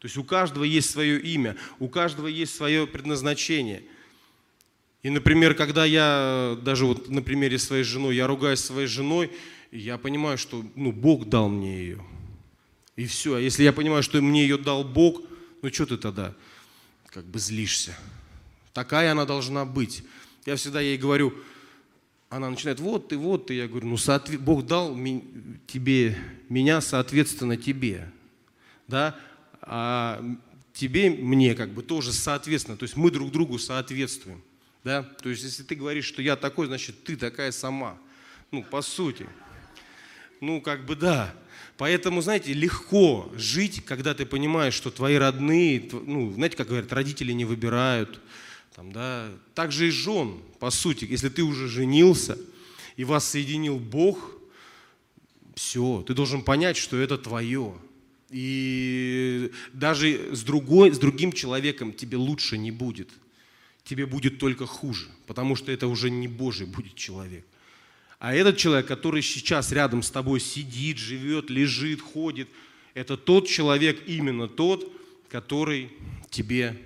То 0.00 0.06
есть 0.06 0.16
у 0.16 0.24
каждого 0.24 0.64
есть 0.64 0.90
свое 0.90 1.20
имя, 1.20 1.56
у 1.78 1.88
каждого 1.88 2.26
есть 2.26 2.54
свое 2.54 2.86
предназначение– 2.86 3.84
и, 5.06 5.10
например, 5.10 5.54
когда 5.54 5.84
я, 5.84 6.58
даже 6.62 6.84
вот 6.84 7.08
на 7.08 7.22
примере 7.22 7.60
своей 7.60 7.84
жены, 7.84 8.12
я 8.12 8.26
ругаюсь 8.26 8.58
своей 8.58 8.88
женой, 8.88 9.30
я 9.70 9.98
понимаю, 9.98 10.36
что 10.36 10.64
ну, 10.74 10.90
Бог 10.90 11.28
дал 11.28 11.48
мне 11.48 11.78
ее. 11.78 12.04
И 12.96 13.06
все. 13.06 13.36
А 13.36 13.40
если 13.40 13.62
я 13.62 13.72
понимаю, 13.72 14.02
что 14.02 14.20
мне 14.20 14.42
ее 14.42 14.58
дал 14.58 14.82
Бог, 14.82 15.22
ну 15.62 15.72
что 15.72 15.86
ты 15.86 15.96
тогда 15.96 16.34
как 17.10 17.24
бы 17.24 17.38
злишься? 17.38 17.96
Такая 18.72 19.12
она 19.12 19.26
должна 19.26 19.64
быть. 19.64 20.02
Я 20.44 20.56
всегда 20.56 20.80
ей 20.80 20.98
говорю, 20.98 21.32
она 22.28 22.50
начинает, 22.50 22.80
вот 22.80 23.06
ты, 23.06 23.16
вот 23.16 23.46
ты. 23.46 23.54
Я 23.54 23.68
говорю, 23.68 23.86
ну 23.86 23.98
соответ... 23.98 24.40
Бог 24.40 24.66
дал 24.66 24.92
тебе, 25.68 26.18
меня 26.48 26.80
соответственно 26.80 27.56
тебе. 27.56 28.10
Да? 28.88 29.14
А 29.60 30.20
тебе, 30.72 31.10
мне 31.10 31.54
как 31.54 31.70
бы 31.70 31.84
тоже 31.84 32.12
соответственно. 32.12 32.76
То 32.76 32.82
есть 32.82 32.96
мы 32.96 33.12
друг 33.12 33.30
другу 33.30 33.60
соответствуем. 33.60 34.42
Да? 34.86 35.02
То 35.02 35.30
есть, 35.30 35.42
если 35.42 35.64
ты 35.64 35.74
говоришь, 35.74 36.04
что 36.04 36.22
я 36.22 36.36
такой, 36.36 36.68
значит, 36.68 37.02
ты 37.02 37.16
такая 37.16 37.50
сама. 37.50 37.98
Ну, 38.52 38.62
по 38.62 38.82
сути. 38.82 39.26
Ну, 40.40 40.60
как 40.60 40.86
бы 40.86 40.94
да. 40.94 41.34
Поэтому, 41.76 42.22
знаете, 42.22 42.52
легко 42.52 43.28
жить, 43.34 43.84
когда 43.84 44.14
ты 44.14 44.24
понимаешь, 44.24 44.74
что 44.74 44.92
твои 44.92 45.16
родные, 45.16 45.90
ну, 45.90 46.30
знаете, 46.30 46.56
как 46.56 46.68
говорят, 46.68 46.92
родители 46.92 47.32
не 47.32 47.44
выбирают. 47.44 48.20
Там, 48.76 48.92
да. 48.92 49.28
Так 49.56 49.72
же 49.72 49.88
и 49.88 49.90
жен, 49.90 50.38
по 50.60 50.70
сути. 50.70 51.04
Если 51.04 51.30
ты 51.30 51.42
уже 51.42 51.66
женился, 51.66 52.38
и 52.94 53.02
вас 53.02 53.28
соединил 53.28 53.80
Бог, 53.80 54.36
все, 55.56 56.04
ты 56.06 56.14
должен 56.14 56.42
понять, 56.42 56.76
что 56.76 56.96
это 56.96 57.18
твое. 57.18 57.74
И 58.30 59.50
даже 59.72 60.32
с, 60.32 60.44
другой, 60.44 60.92
с 60.92 60.98
другим 61.00 61.32
человеком 61.32 61.92
тебе 61.92 62.18
лучше 62.18 62.56
не 62.56 62.70
будет– 62.70 63.10
тебе 63.86 64.04
будет 64.04 64.38
только 64.38 64.66
хуже, 64.66 65.08
потому 65.26 65.54
что 65.54 65.70
это 65.72 65.86
уже 65.86 66.10
не 66.10 66.28
Божий 66.28 66.66
будет 66.66 66.96
человек. 66.96 67.46
А 68.18 68.34
этот 68.34 68.56
человек, 68.56 68.86
который 68.86 69.22
сейчас 69.22 69.72
рядом 69.72 70.02
с 70.02 70.10
тобой 70.10 70.40
сидит, 70.40 70.98
живет, 70.98 71.50
лежит, 71.50 72.00
ходит, 72.00 72.48
это 72.94 73.16
тот 73.16 73.46
человек, 73.46 74.02
именно 74.06 74.48
тот, 74.48 74.92
который 75.28 75.92
тебе 76.30 76.76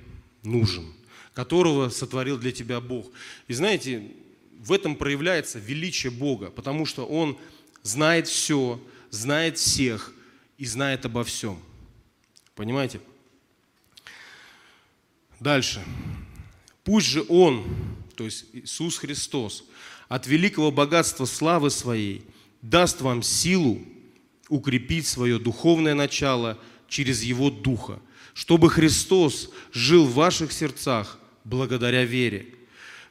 нужен, 0.43 0.93
которого 1.33 1.89
сотворил 1.89 2.37
для 2.39 2.53
тебя 2.53 2.81
Бог. 2.81 3.11
И 3.49 3.55
знаете, 3.55 4.11
в 4.59 4.71
этом 4.73 4.95
проявляется 4.95 5.59
величие 5.59 6.11
Бога, 6.11 6.51
потому 6.51 6.85
что 6.85 7.07
Он 7.07 7.39
знает 7.83 8.29
все, 8.29 8.79
знает 9.11 9.57
всех 9.57 10.13
и 10.59 10.67
знает 10.67 11.07
обо 11.07 11.25
всем. 11.25 11.59
Понимаете? 12.55 13.01
Дальше. 15.39 15.83
Пусть 16.85 17.07
же 17.07 17.25
Он, 17.29 17.65
то 18.17 18.25
есть 18.25 18.47
Иисус 18.53 18.97
Христос, 18.99 19.65
от 20.09 20.27
великого 20.27 20.71
богатства 20.71 21.25
славы 21.25 21.71
Своей 21.71 22.23
даст 22.63 23.01
вам 23.01 23.23
силу 23.23 23.81
укрепить 24.49 25.07
свое 25.07 25.39
духовное 25.39 25.95
начало 25.95 26.59
через 26.89 27.23
Его 27.23 27.51
Духа, 27.51 28.01
чтобы 28.35 28.71
Христос 28.71 29.51
жил 29.73 30.07
в 30.07 30.15
ваших 30.15 30.53
сердцах 30.53 31.19
благодаря 31.45 32.05
вере. 32.05 32.47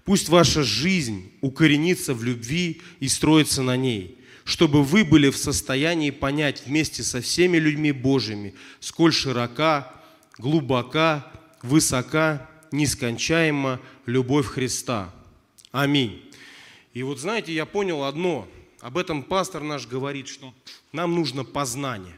Пусть 0.03 0.29
ваша 0.29 0.63
жизнь 0.63 1.31
укоренится 1.41 2.13
в 2.13 2.23
любви 2.23 2.81
и 2.99 3.07
строится 3.07 3.61
на 3.61 3.77
ней, 3.77 4.17
чтобы 4.43 4.83
вы 4.83 5.05
были 5.05 5.29
в 5.29 5.37
состоянии 5.37 6.09
понять 6.09 6.63
вместе 6.65 7.03
со 7.03 7.21
всеми 7.21 7.57
людьми 7.57 7.91
Божьими, 7.91 8.55
сколь 8.79 9.13
широка, 9.13 9.93
глубока, 10.37 11.31
высока 11.61 12.49
нескончаема 12.71 13.79
любовь 14.05 14.47
Христа. 14.47 15.13
Аминь. 15.71 16.23
И 16.93 17.03
вот 17.03 17.19
знаете, 17.19 17.53
я 17.53 17.65
понял 17.65 18.03
одно. 18.03 18.47
Об 18.81 18.97
этом 18.97 19.23
пастор 19.23 19.61
наш 19.61 19.87
говорит, 19.87 20.27
что 20.27 20.53
нам 20.91 21.15
нужно 21.15 21.43
познание. 21.43 22.15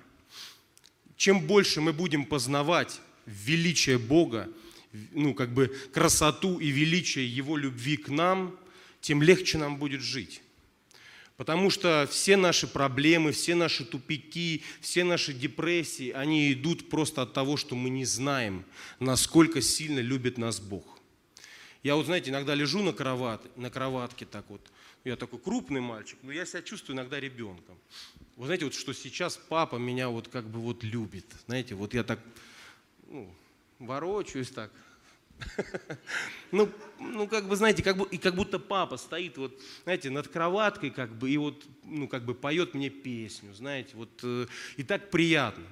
Чем 1.18 1.42
больше 1.46 1.82
мы 1.82 1.94
будем 1.94 2.26
познавать 2.26 3.02
величие 3.26 3.98
Бога, 3.98 4.50
ну, 5.12 5.34
как 5.34 5.54
бы 5.54 5.68
красоту 5.94 6.60
и 6.60 6.70
величие 6.70 7.28
Его 7.28 7.58
любви 7.58 7.98
к 7.98 8.10
нам, 8.10 8.56
тем 9.02 9.22
легче 9.22 9.58
нам 9.58 9.78
будет 9.78 10.02
жить. 10.02 10.42
Потому 11.42 11.72
что 11.72 12.08
все 12.08 12.38
наши 12.38 12.68
проблемы, 12.68 13.32
все 13.32 13.56
наши 13.56 13.84
тупики, 13.84 14.62
все 14.80 15.04
наши 15.04 15.34
депрессии, 15.34 16.12
они 16.12 16.54
идут 16.54 16.88
просто 16.88 17.24
от 17.24 17.34
того, 17.34 17.58
что 17.58 17.76
мы 17.76 17.90
не 17.90 18.06
знаем, 18.06 18.64
насколько 19.00 19.60
сильно 19.60 19.98
любит 20.02 20.38
нас 20.38 20.60
Бог. 20.60 21.00
Я 21.82 21.96
вот, 21.96 22.06
знаете, 22.06 22.30
иногда 22.30 22.54
лежу 22.54 22.84
на, 22.84 22.94
кроват, 22.94 23.42
на 23.58 23.72
кроватке 23.72 24.28
так 24.28 24.46
вот, 24.50 24.62
я 25.04 25.16
такой 25.16 25.40
крупный 25.40 25.82
мальчик, 25.82 26.20
но 26.22 26.32
я 26.32 26.46
себя 26.46 26.62
чувствую 26.62 26.96
иногда 26.96 27.20
ребенком. 27.20 27.76
Вы 28.38 28.46
знаете, 28.46 28.66
вот 28.66 28.76
что 28.76 28.94
сейчас 28.94 29.36
папа 29.36 29.78
меня 29.78 30.10
вот 30.10 30.28
как 30.28 30.46
бы 30.48 30.60
вот 30.60 30.84
любит. 30.84 31.26
Знаете, 31.48 31.74
вот 31.74 31.96
я 31.96 32.04
так 32.04 32.20
ну, 33.08 33.28
ворочаюсь 33.80 34.52
так, 34.52 34.72
Ну, 36.52 36.70
ну, 37.00 37.28
как 37.28 37.48
бы, 37.48 37.56
знаете, 37.56 37.82
как 37.82 37.96
бы, 37.96 38.06
и 38.12 38.18
как 38.18 38.36
будто 38.36 38.60
папа 38.60 38.98
стоит 38.98 39.38
вот, 39.38 39.58
знаете, 39.84 40.10
над 40.10 40.28
кроваткой, 40.28 40.90
как 40.90 41.18
бы, 41.18 41.30
и 41.30 41.38
вот, 41.38 41.64
ну, 41.86 42.10
как 42.10 42.26
бы 42.26 42.34
поет 42.36 42.74
мне 42.74 42.90
песню, 42.90 43.54
знаете, 43.54 43.92
вот, 43.94 44.10
э, 44.24 44.48
и 44.76 44.84
так 44.84 45.10
приятно. 45.10 45.64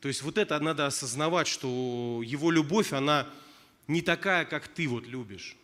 То 0.00 0.08
есть 0.08 0.22
вот 0.22 0.38
это 0.38 0.58
надо 0.58 0.86
осознавать, 0.86 1.46
что 1.46 2.20
его 2.24 2.50
любовь, 2.50 2.92
она 2.92 3.28
не 3.86 4.02
такая, 4.02 4.44
как 4.44 4.66
ты 4.66 4.88
вот 4.88 5.06
любишь. 5.06 5.56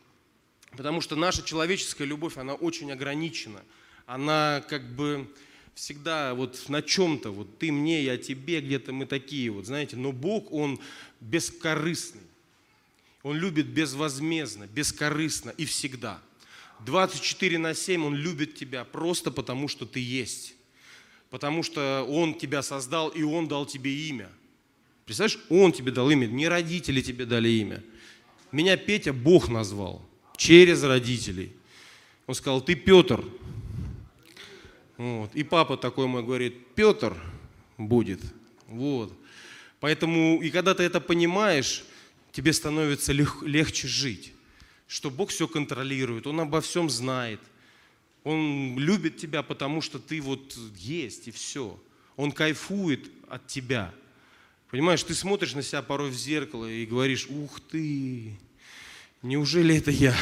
Потому 0.77 1.01
что 1.01 1.17
наша 1.17 1.43
человеческая 1.43 2.05
любовь, 2.05 2.37
она 2.37 2.55
очень 2.55 2.93
ограничена. 2.93 3.61
Она 4.07 4.63
как 4.69 4.95
бы 4.95 5.29
всегда 5.75 6.35
вот 6.35 6.69
на 6.69 6.83
чем-то, 6.83 7.31
вот 7.31 7.59
ты 7.59 7.73
мне, 7.73 8.03
я 8.03 8.17
тебе, 8.17 8.61
где-то 8.61 8.93
мы 8.93 9.07
такие 9.07 9.51
вот, 9.51 9.67
знаете. 9.67 9.97
Но 9.97 10.13
Бог, 10.13 10.53
Он 10.53 10.79
бескорыстный. 11.21 12.28
Он 13.23 13.37
любит 13.37 13.67
безвозмездно, 13.67 14.67
бескорыстно 14.67 15.51
и 15.51 15.65
всегда. 15.65 16.21
24 16.81 17.59
на 17.59 17.75
7 17.75 18.05
Он 18.05 18.15
любит 18.15 18.55
тебя 18.55 18.85
просто 18.85 19.31
потому, 19.31 19.69
что 19.69 19.87
ты 19.87 20.01
есть. 20.01 20.55
Потому 21.31 21.63
что 21.63 22.07
Он 22.09 22.35
тебя 22.35 22.63
создал, 22.63 23.09
и 23.09 23.23
Он 23.23 23.49
дал 23.49 23.67
тебе 23.67 23.93
имя. 24.09 24.31
Представляешь, 25.05 25.41
Он 25.49 25.73
тебе 25.73 25.91
дал 25.91 26.11
имя, 26.11 26.27
не 26.27 26.49
родители 26.49 27.01
тебе 27.01 27.27
дали 27.27 27.49
имя. 27.49 27.83
Меня 28.53 28.77
Петя 28.77 29.13
Бог 29.13 29.49
назвал 29.49 30.09
через 30.37 30.83
родителей. 30.83 31.53
Он 32.27 32.35
сказал, 32.35 32.61
ты 32.61 32.75
Петр. 32.75 33.25
Вот. 34.97 35.35
И 35.35 35.43
папа 35.43 35.77
такой 35.77 36.07
мой 36.07 36.23
говорит, 36.23 36.75
Петр 36.75 37.17
будет. 37.77 38.21
Вот. 38.67 39.13
Поэтому, 39.81 40.41
и 40.43 40.51
когда 40.51 40.75
ты 40.75 40.83
это 40.83 41.01
понимаешь, 41.01 41.85
тебе 42.33 42.53
становится 42.53 43.13
лег, 43.13 43.43
легче 43.43 43.89
жить. 43.89 44.33
Что 44.87 45.11
Бог 45.11 45.31
все 45.31 45.47
контролирует, 45.47 46.27
Он 46.27 46.41
обо 46.41 46.61
всем 46.61 46.89
знает. 46.89 47.41
Он 48.25 48.79
любит 48.79 49.17
тебя, 49.17 49.43
потому 49.43 49.81
что 49.81 49.99
ты 49.99 50.21
вот 50.21 50.57
есть, 50.77 51.29
и 51.29 51.31
все. 51.31 51.79
Он 52.17 52.33
кайфует 52.33 53.11
от 53.29 53.47
тебя. 53.47 53.95
Понимаешь, 54.71 55.03
ты 55.03 55.15
смотришь 55.15 55.55
на 55.55 55.63
себя 55.63 55.81
порой 55.83 56.11
в 56.11 56.15
зеркало 56.15 56.67
и 56.67 56.85
говоришь, 56.85 57.27
ух 57.31 57.61
ты, 57.61 58.37
неужели 59.23 59.77
это 59.77 59.91
я? 59.91 60.15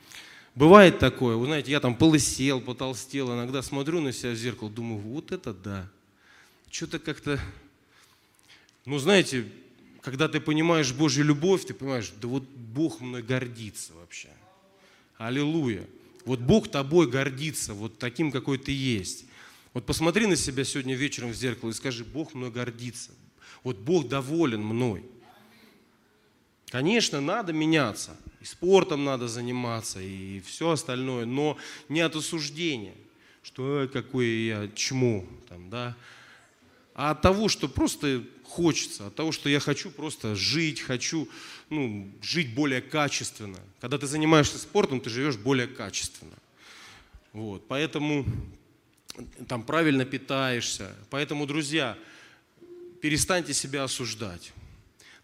Бывает 0.54 0.98
такое, 0.98 1.36
вы 1.36 1.46
знаете, 1.46 1.70
я 1.70 1.80
там 1.80 1.94
полысел, 1.94 2.60
потолстел, 2.60 3.32
иногда 3.34 3.62
смотрю 3.62 4.00
на 4.00 4.12
себя 4.12 4.32
в 4.32 4.36
зеркало, 4.36 4.70
думаю, 4.70 5.00
вот 5.00 5.32
это 5.32 5.54
да. 5.54 5.88
Что-то 6.70 6.98
как-то, 6.98 7.40
ну 8.84 8.98
знаете, 8.98 9.46
когда 10.06 10.28
ты 10.28 10.38
понимаешь 10.38 10.92
Божью 10.92 11.24
любовь, 11.24 11.64
ты 11.64 11.74
понимаешь, 11.74 12.12
да 12.22 12.28
вот 12.28 12.44
Бог 12.44 13.00
мной 13.00 13.24
гордится 13.24 13.92
вообще. 13.94 14.28
Аллилуйя. 15.18 15.84
Вот 16.24 16.38
Бог 16.38 16.70
тобой 16.70 17.10
гордится, 17.10 17.74
вот 17.74 17.98
таким, 17.98 18.30
какой 18.30 18.56
ты 18.58 18.70
есть. 18.70 19.24
Вот 19.74 19.84
посмотри 19.84 20.26
на 20.26 20.36
себя 20.36 20.62
сегодня 20.62 20.94
вечером 20.94 21.30
в 21.30 21.34
зеркало 21.34 21.70
и 21.70 21.72
скажи, 21.72 22.04
Бог 22.04 22.34
мной 22.34 22.52
гордится. 22.52 23.10
Вот 23.64 23.78
Бог 23.78 24.06
доволен 24.06 24.62
мной. 24.62 25.04
Конечно, 26.66 27.20
надо 27.20 27.52
меняться, 27.52 28.16
и 28.40 28.44
спортом 28.44 29.04
надо 29.04 29.26
заниматься, 29.26 30.00
и 30.00 30.38
все 30.46 30.70
остальное, 30.70 31.26
но 31.26 31.58
не 31.88 32.00
от 32.00 32.14
осуждения, 32.14 32.94
что 33.42 33.82
э, 33.82 34.18
я 34.20 34.68
чмо, 34.68 35.24
там, 35.48 35.68
да, 35.68 35.96
а 36.96 37.10
от 37.10 37.20
того, 37.20 37.50
что 37.50 37.68
просто 37.68 38.24
хочется, 38.42 39.08
от 39.08 39.14
того, 39.14 39.30
что 39.30 39.50
я 39.50 39.60
хочу 39.60 39.90
просто 39.90 40.34
жить, 40.34 40.80
хочу 40.80 41.28
ну, 41.68 42.10
жить 42.22 42.54
более 42.54 42.80
качественно. 42.80 43.58
Когда 43.82 43.98
ты 43.98 44.06
занимаешься 44.06 44.58
спортом, 44.58 45.02
ты 45.02 45.10
живешь 45.10 45.36
более 45.36 45.66
качественно. 45.66 46.32
Вот, 47.34 47.68
поэтому 47.68 48.24
там 49.46 49.62
правильно 49.62 50.06
питаешься. 50.06 50.96
Поэтому, 51.10 51.46
друзья, 51.46 51.98
перестаньте 53.02 53.52
себя 53.52 53.84
осуждать. 53.84 54.54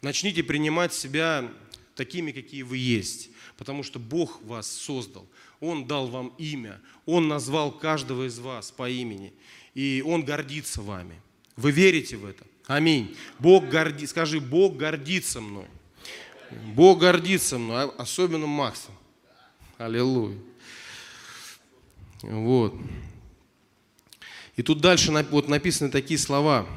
Начните 0.03 0.43
принимать 0.43 0.93
себя 0.93 1.51
такими, 1.95 2.33
какие 2.33 2.65
вы 2.65 2.77
есть, 2.77 3.31
потому 3.57 3.83
что 3.83 3.99
Бог 3.99 4.43
вас 4.43 4.71
создал. 4.71 5.27
Он 5.59 5.87
дал 5.87 6.07
вам 6.09 6.35
имя, 6.37 6.83
Он 7.07 7.29
назвал 7.29 7.73
каждого 7.73 8.27
из 8.27 8.39
вас 8.39 8.71
по 8.71 8.91
имени, 8.91 9.33
и 9.73 10.05
Он 10.05 10.23
гордится 10.23 10.83
вами. 10.83 11.19
Вы 11.57 11.71
верите 11.71 12.17
в 12.17 12.25
это? 12.25 12.45
Аминь. 12.67 13.17
Бог 13.39 13.69
гордится, 13.69 14.13
скажи, 14.13 14.41
Бог 14.41 14.77
гордится 14.77 15.41
мной. 15.41 15.67
Бог 16.75 17.01
гордится 17.01 17.59
мной, 17.59 17.85
а 17.85 17.95
особенно 17.99 18.47
Максом. 18.47 18.95
Аллилуйя. 19.79 20.39
Вот. 22.23 22.75
И 24.57 24.63
тут 24.63 24.81
дальше 24.81 25.11
вот 25.31 25.49
написаны 25.49 25.91
такие 25.91 26.19
слова– 26.19 26.67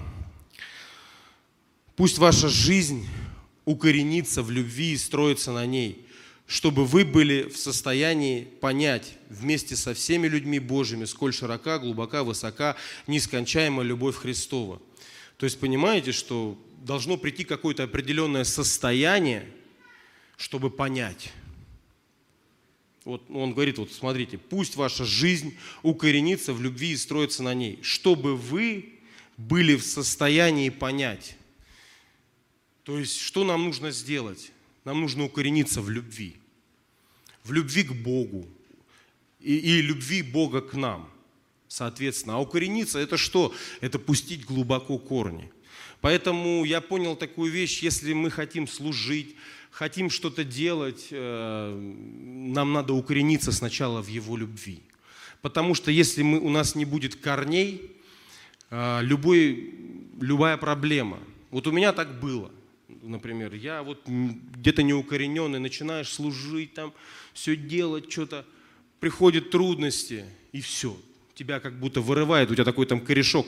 Пусть 1.95 2.17
ваша 2.17 2.49
жизнь 2.49 3.07
укоренится 3.63 4.43
в 4.43 4.51
любви 4.51 4.91
и 4.91 4.97
строится 4.97 5.51
на 5.51 5.65
ней, 5.65 6.04
чтобы 6.47 6.85
вы 6.85 7.05
были 7.05 7.43
в 7.49 7.57
состоянии 7.57 8.43
понять 8.43 9.17
вместе 9.29 9.75
со 9.75 9.93
всеми 9.93 10.27
людьми 10.27 10.59
Божьими, 10.59 11.05
сколь 11.05 11.33
широка, 11.33 11.79
глубока, 11.79 12.23
высока, 12.23 12.75
нескончаемая 13.07 13.85
любовь 13.85 14.15
Христова. 14.15 14.81
То 15.37 15.45
есть 15.45 15.59
понимаете, 15.59 16.11
что 16.11 16.57
должно 16.81 17.17
прийти 17.17 17.43
какое-то 17.43 17.83
определенное 17.83 18.43
состояние, 18.43 19.47
чтобы 20.37 20.69
понять. 20.69 21.33
Вот 23.03 23.23
он 23.29 23.53
говорит, 23.53 23.77
вот 23.77 23.91
смотрите, 23.91 24.37
пусть 24.37 24.75
ваша 24.75 25.05
жизнь 25.05 25.57
укоренится 25.83 26.53
в 26.53 26.61
любви 26.61 26.91
и 26.91 26.97
строится 26.97 27.43
на 27.43 27.53
ней, 27.53 27.79
чтобы 27.81 28.35
вы 28.35 28.93
были 29.37 29.75
в 29.75 29.83
состоянии 29.83 30.69
понять 30.69 31.35
то 32.85 32.99
есть, 32.99 33.19
что 33.19 33.43
нам 33.43 33.65
нужно 33.65 33.91
сделать? 33.91 34.51
Нам 34.85 35.01
нужно 35.01 35.25
укорениться 35.25 35.81
в 35.81 35.89
любви. 35.89 36.35
В 37.43 37.51
любви 37.51 37.83
к 37.83 37.91
Богу. 37.91 38.47
И, 39.41 39.55
и 39.57 39.81
любви 39.81 40.21
Бога 40.21 40.61
к 40.61 40.75
нам. 40.75 41.09
Соответственно. 41.67 42.35
А 42.35 42.39
укорениться 42.39 42.99
это 42.99 43.17
что? 43.17 43.53
Это 43.81 43.97
пустить 43.97 44.45
глубоко 44.45 44.99
корни. 44.99 45.51
Поэтому 46.01 46.63
я 46.65 46.81
понял 46.81 47.15
такую 47.15 47.51
вещь, 47.51 47.81
если 47.81 48.13
мы 48.13 48.29
хотим 48.29 48.67
служить, 48.67 49.35
хотим 49.71 50.11
что-то 50.11 50.43
делать, 50.43 51.07
э, 51.09 51.93
нам 52.53 52.73
надо 52.73 52.93
укорениться 52.93 53.51
сначала 53.51 54.03
в 54.03 54.07
Его 54.07 54.37
любви. 54.37 54.83
Потому 55.41 55.73
что 55.73 55.89
если 55.89 56.21
мы, 56.21 56.39
у 56.39 56.49
нас 56.49 56.75
не 56.75 56.85
будет 56.85 57.15
корней, 57.15 57.91
э, 58.69 58.99
любой, 59.01 59.73
любая 60.21 60.57
проблема, 60.57 61.17
вот 61.49 61.65
у 61.65 61.71
меня 61.71 61.91
так 61.91 62.19
было– 62.19 62.51
например, 62.87 63.53
я 63.53 63.83
вот 63.83 64.07
где-то 64.07 64.83
неукорененный, 64.83 65.59
начинаешь 65.59 66.09
служить 66.09 66.73
там, 66.73 66.93
все 67.33 67.55
делать, 67.55 68.11
что-то, 68.11 68.45
приходят 68.99 69.49
трудности, 69.49 70.25
и 70.51 70.61
все, 70.61 70.97
тебя 71.33 71.59
как 71.59 71.79
будто 71.79 72.01
вырывает, 72.01 72.51
у 72.51 72.55
тебя 72.55 72.65
такой 72.65 72.85
там 72.85 73.01
корешок 73.01 73.47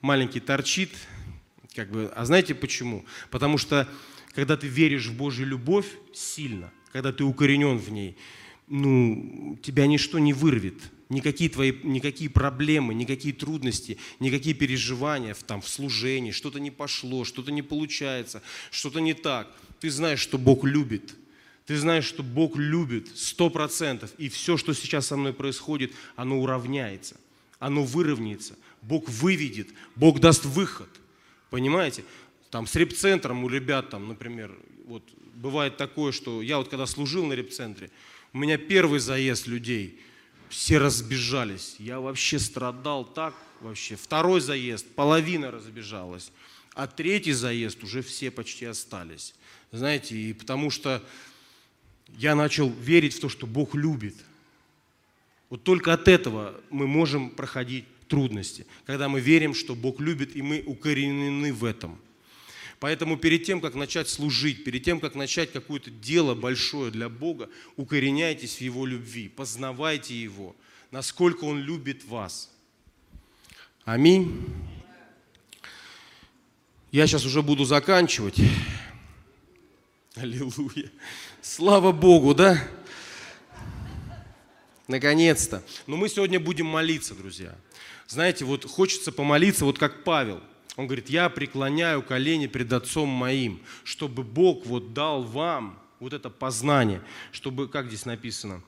маленький 0.00 0.40
торчит, 0.40 0.90
как 1.74 1.90
бы, 1.90 2.12
а 2.14 2.24
знаете 2.24 2.54
почему? 2.54 3.04
Потому 3.30 3.58
что 3.58 3.88
когда 4.34 4.56
ты 4.56 4.66
веришь 4.66 5.06
в 5.06 5.16
Божью 5.16 5.46
любовь 5.46 5.86
сильно, 6.12 6.72
когда 6.92 7.12
ты 7.12 7.24
укоренен 7.24 7.78
в 7.78 7.90
ней, 7.90 8.16
ну, 8.68 9.58
тебя 9.62 9.86
ничто 9.86 10.18
не 10.18 10.32
вырвет– 10.32 10.76
никакие 11.08 11.50
твои, 11.50 11.72
никакие 11.82 12.30
проблемы, 12.30 12.94
никакие 12.94 13.34
трудности, 13.34 13.98
никакие 14.20 14.54
переживания 14.54 15.34
в, 15.34 15.42
там, 15.42 15.60
в 15.60 15.68
служении, 15.68 16.30
что-то 16.30 16.60
не 16.60 16.70
пошло, 16.70 17.24
что-то 17.24 17.52
не 17.52 17.62
получается, 17.62 18.42
что-то 18.70 19.00
не 19.00 19.14
так. 19.14 19.54
Ты 19.80 19.90
знаешь, 19.90 20.20
что 20.20 20.38
Бог 20.38 20.64
любит. 20.64 21.14
Ты 21.66 21.76
знаешь, 21.76 22.04
что 22.04 22.22
Бог 22.22 22.56
любит 22.56 23.08
сто 23.16 23.48
процентов. 23.50 24.12
И 24.18 24.28
все, 24.28 24.56
что 24.56 24.74
сейчас 24.74 25.06
со 25.06 25.16
мной 25.16 25.32
происходит, 25.32 25.92
оно 26.16 26.40
уравняется, 26.40 27.16
оно 27.58 27.84
выровняется. 27.84 28.56
Бог 28.82 29.08
выведет, 29.08 29.68
Бог 29.96 30.20
даст 30.20 30.44
выход. 30.44 30.88
Понимаете? 31.50 32.04
Там 32.50 32.66
с 32.66 32.74
репцентром 32.76 33.44
у 33.44 33.48
ребят, 33.48 33.90
там, 33.90 34.08
например, 34.08 34.54
вот 34.86 35.02
бывает 35.34 35.76
такое, 35.76 36.12
что 36.12 36.42
я 36.42 36.58
вот 36.58 36.68
когда 36.68 36.86
служил 36.86 37.24
на 37.26 37.32
репцентре, 37.32 37.90
у 38.32 38.38
меня 38.38 38.58
первый 38.58 39.00
заезд 39.00 39.46
людей– 39.46 39.98
все 40.48 40.78
разбежались. 40.78 41.76
Я 41.78 42.00
вообще 42.00 42.38
страдал 42.38 43.04
так 43.04 43.34
вообще. 43.60 43.96
Второй 43.96 44.40
заезд, 44.40 44.86
половина 44.94 45.50
разбежалась. 45.50 46.30
А 46.74 46.86
третий 46.86 47.32
заезд 47.32 47.82
уже 47.84 48.02
все 48.02 48.30
почти 48.30 48.64
остались. 48.64 49.34
Знаете, 49.70 50.16
и 50.16 50.32
потому 50.32 50.70
что 50.70 51.02
я 52.16 52.34
начал 52.34 52.70
верить 52.70 53.14
в 53.14 53.20
то, 53.20 53.28
что 53.28 53.46
Бог 53.46 53.74
любит. 53.74 54.16
Вот 55.50 55.62
только 55.62 55.92
от 55.92 56.08
этого 56.08 56.60
мы 56.70 56.86
можем 56.86 57.30
проходить 57.30 57.84
трудности, 58.08 58.66
когда 58.86 59.08
мы 59.08 59.20
верим, 59.20 59.54
что 59.54 59.74
Бог 59.74 60.00
любит, 60.00 60.36
и 60.36 60.42
мы 60.42 60.62
укоренены 60.66 61.52
в 61.52 61.64
этом. 61.64 61.98
Поэтому 62.80 63.16
перед 63.16 63.44
тем, 63.44 63.60
как 63.60 63.74
начать 63.74 64.08
служить, 64.08 64.64
перед 64.64 64.82
тем, 64.82 65.00
как 65.00 65.14
начать 65.14 65.52
какое-то 65.52 65.90
дело 65.90 66.34
большое 66.34 66.90
для 66.90 67.08
Бога, 67.08 67.48
укореняйтесь 67.76 68.56
в 68.56 68.60
Его 68.60 68.86
любви, 68.86 69.28
познавайте 69.28 70.14
Его, 70.14 70.54
насколько 70.90 71.44
Он 71.44 71.60
любит 71.60 72.04
вас. 72.04 72.50
Аминь. 73.84 74.44
Я 76.90 77.06
сейчас 77.06 77.24
уже 77.24 77.42
буду 77.42 77.64
заканчивать. 77.64 78.36
Аллилуйя. 80.14 80.90
Слава 81.42 81.92
Богу, 81.92 82.34
да? 82.34 82.62
Наконец-то. 84.86 85.62
Но 85.86 85.96
мы 85.96 86.08
сегодня 86.08 86.38
будем 86.38 86.66
молиться, 86.66 87.14
друзья. 87.14 87.56
Знаете, 88.06 88.44
вот 88.44 88.64
хочется 88.64 89.10
помолиться, 89.10 89.64
вот 89.64 89.78
как 89.78 90.04
Павел. 90.04 90.40
Он 90.76 90.86
говорит, 90.86 91.08
я 91.08 91.28
преклоняю 91.28 92.02
колени 92.02 92.48
пред 92.48 92.72
Отцом 92.72 93.08
моим, 93.08 93.60
чтобы 93.84 94.24
Бог 94.24 94.66
вот 94.66 94.92
дал 94.92 95.22
вам 95.22 95.78
вот 96.00 96.12
это 96.12 96.30
познание, 96.30 97.00
чтобы, 97.30 97.68
как 97.68 97.86
здесь 97.86 98.06
написано, 98.06 98.60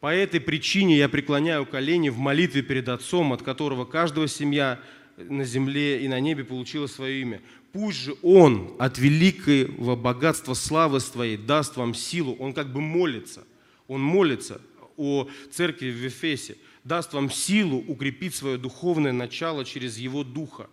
по 0.00 0.12
этой 0.12 0.40
причине 0.40 0.98
я 0.98 1.08
преклоняю 1.08 1.64
колени 1.64 2.08
в 2.08 2.18
молитве 2.18 2.62
перед 2.62 2.88
Отцом, 2.88 3.32
от 3.32 3.42
которого 3.42 3.84
каждого 3.84 4.28
семья 4.28 4.80
на 5.16 5.44
земле 5.44 6.02
и 6.04 6.08
на 6.08 6.20
небе 6.20 6.44
получила 6.44 6.86
свое 6.86 7.20
имя. 7.22 7.40
Пусть 7.72 7.98
же 7.98 8.16
Он 8.22 8.74
от 8.78 8.98
великого 8.98 9.96
богатства 9.96 10.54
славы 10.54 11.00
Своей 11.00 11.36
даст 11.36 11.76
вам 11.76 11.94
силу. 11.94 12.36
Он 12.38 12.52
как 12.52 12.72
бы 12.72 12.80
молится. 12.80 13.44
Он 13.88 14.02
молится 14.02 14.60
о 14.96 15.28
церкви 15.50 15.90
в 15.90 16.06
Эфесе. 16.06 16.56
Даст 16.84 17.14
вам 17.14 17.30
силу 17.30 17.78
укрепить 17.78 18.34
свое 18.34 18.58
духовное 18.58 19.12
начало 19.12 19.64
через 19.64 19.96
Его 19.96 20.24
Духа 20.24 20.68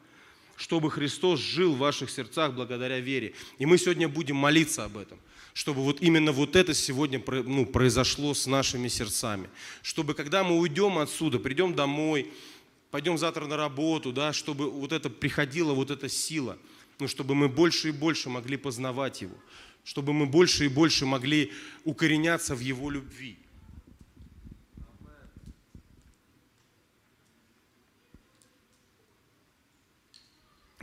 чтобы 0.56 0.92
Христос 0.92 1.40
жил 1.40 1.74
в 1.74 1.80
ваших 1.80 2.10
сердцах 2.10 2.54
благодаря 2.54 3.00
вере. 3.00 3.34
И 3.58 3.66
мы 3.66 3.78
сегодня 3.78 4.08
будем 4.08 4.36
молиться 4.36 4.86
об 4.86 4.98
этом, 4.98 5.20
чтобы 5.54 5.82
вот 5.82 6.02
именно 6.02 6.32
вот 6.32 6.56
это 6.56 6.74
сегодня 6.74 7.22
ну, 7.28 7.66
произошло 7.66 8.34
с 8.34 8.48
нашими 8.48 8.88
сердцами. 8.88 9.50
Чтобы 9.82 10.14
когда 10.14 10.44
мы 10.44 10.58
уйдем 10.58 10.98
отсюда, 11.00 11.40
придем 11.40 11.74
домой, 11.74 12.32
пойдем 12.92 13.18
завтра 13.18 13.46
на 13.48 13.58
работу, 13.58 14.12
да, 14.12 14.34
чтобы 14.34 14.70
вот 14.70 14.92
это 14.92 15.10
приходила, 15.10 15.74
вот 15.74 15.90
эта 15.90 16.10
сила, 16.10 16.58
ну, 17.00 17.08
чтобы 17.08 17.36
мы 17.36 17.50
больше 17.50 17.90
и 17.90 17.92
больше 17.92 18.30
могли 18.30 18.58
познавать 18.58 19.22
Его, 19.22 19.36
чтобы 19.84 20.14
мы 20.14 20.28
больше 20.28 20.66
и 20.66 20.70
больше 20.70 21.06
могли 21.06 21.52
укореняться 21.84 22.56
в 22.56 22.60
Его 22.60 22.90
любви. 22.90 23.38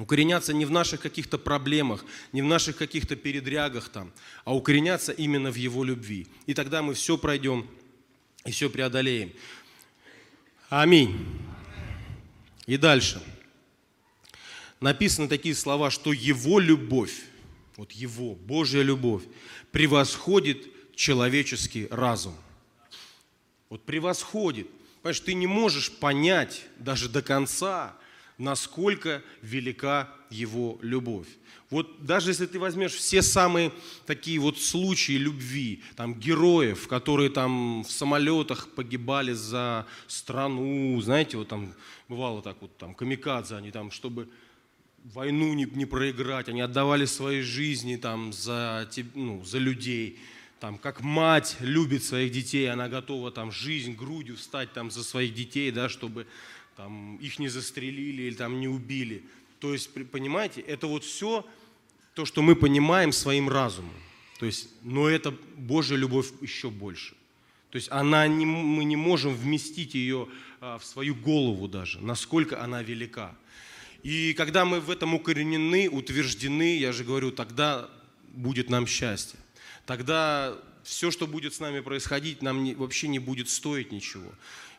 Укореняться 0.01 0.55
не 0.55 0.65
в 0.65 0.71
наших 0.71 1.03
каких-то 1.03 1.37
проблемах, 1.37 2.07
не 2.33 2.41
в 2.41 2.47
наших 2.47 2.79
каких-то 2.79 3.17
передрягах 3.17 3.91
там, 3.91 4.13
а 4.47 4.57
укореняться 4.57 5.13
именно 5.13 5.53
в 5.53 5.57
Его 5.57 5.85
любви. 5.85 6.27
И 6.47 6.55
тогда 6.55 6.81
мы 6.81 6.95
все 6.95 7.19
пройдем 7.19 7.69
и 8.47 8.51
все 8.51 8.71
преодолеем. 8.71 9.31
Аминь. 10.71 11.19
И 12.65 12.79
дальше. 12.79 13.21
Написаны 14.81 15.29
такие 15.29 15.55
слова, 15.55 15.91
что 15.91 16.15
Его 16.15 16.61
любовь, 16.61 17.21
вот 17.77 17.93
Его, 17.93 18.35
Божья 18.37 18.81
любовь, 18.81 19.25
превосходит 19.71 20.67
человеческий 20.97 21.89
разум. 21.91 22.35
Вот 23.69 23.85
превосходит. 23.85 24.67
Понимаешь, 25.03 25.21
ты 25.21 25.35
не 25.35 25.47
можешь 25.47 25.93
понять 25.93 26.65
даже 26.79 27.11
до 27.11 27.21
конца, 27.21 28.00
насколько 28.41 29.23
велика 29.43 30.09
его 30.31 30.79
любовь. 30.83 31.29
Вот 31.69 32.05
даже 32.05 32.31
если 32.31 32.47
ты 32.47 32.59
возьмешь 32.59 32.95
все 32.95 33.23
самые 33.23 33.71
такие 34.07 34.41
вот 34.41 34.59
случаи 34.59 35.13
любви, 35.13 35.83
там 35.95 36.15
героев, 36.15 36.89
которые 36.89 37.31
там 37.31 37.85
в 37.85 37.91
самолетах 37.91 38.69
погибали 38.71 39.33
за 39.33 39.87
страну, 40.09 41.01
знаете, 41.01 41.37
вот 41.37 41.49
там 41.49 41.73
бывало 42.09 42.43
так 42.43 42.57
вот, 42.61 42.77
там 42.77 42.95
камикадзе, 42.95 43.55
они 43.55 43.71
там, 43.71 43.93
чтобы 43.93 44.29
войну 45.05 45.55
не, 45.55 45.65
не 45.65 45.85
проиграть, 45.85 46.49
они 46.49 46.61
отдавали 46.61 47.05
свои 47.05 47.43
жизни 47.43 47.97
там 47.97 48.33
за, 48.33 48.89
ну, 49.15 49.45
за 49.45 49.59
людей, 49.59 50.19
там, 50.59 50.77
как 50.77 51.01
мать 51.01 51.57
любит 51.61 52.05
своих 52.05 52.33
детей, 52.33 52.71
она 52.71 52.89
готова 52.89 53.31
там 53.31 53.53
жизнь 53.53 53.95
грудью 53.95 54.37
встать 54.37 54.73
там 54.73 54.91
за 54.91 55.05
своих 55.05 55.35
детей, 55.35 55.71
да, 55.71 55.89
чтобы 55.89 56.27
там, 56.77 57.17
их 57.17 57.39
не 57.39 57.49
застрелили 57.49 58.23
или 58.23 58.35
там 58.35 58.61
не 58.61 58.69
убили. 58.69 59.23
То 59.59 59.73
есть, 59.73 59.91
понимаете, 60.11 60.61
это 60.61 60.87
вот 60.87 61.05
все 61.05 61.47
то, 62.15 62.25
что 62.25 62.43
мы 62.43 62.57
понимаем 62.57 63.13
своим 63.13 63.49
разумом. 63.49 63.95
То 64.39 64.47
есть, 64.47 64.69
но 64.83 65.09
это 65.09 65.35
Божья 65.57 65.97
любовь 65.97 66.29
еще 66.41 66.71
больше. 66.71 67.15
То 67.71 67.77
есть 67.77 67.89
она 67.91 68.27
не, 68.27 68.47
мы 68.47 68.85
не 68.85 68.97
можем 68.97 69.35
вместить 69.35 69.95
ее 69.95 70.29
а, 70.61 70.79
в 70.79 70.85
свою 70.85 71.15
голову 71.15 71.69
даже, 71.69 72.01
насколько 72.01 72.63
она 72.63 72.83
велика. 72.83 73.37
И 74.03 74.33
когда 74.35 74.65
мы 74.65 74.81
в 74.81 74.91
этом 74.91 75.15
укоренены, 75.15 75.89
утверждены, 75.89 76.79
я 76.79 76.93
же 76.93 77.05
говорю, 77.05 77.31
тогда 77.31 77.89
будет 78.33 78.71
нам 78.71 78.87
счастье. 78.87 79.39
Тогда 79.87 80.57
все, 80.83 81.11
что 81.11 81.27
будет 81.27 81.55
с 81.55 81.61
нами 81.61 81.81
происходить, 81.81 82.43
нам 82.43 82.65
не, 82.65 82.75
вообще 82.75 83.09
не 83.09 83.19
будет 83.19 83.49
стоить 83.49 83.93
ничего. 83.93 84.33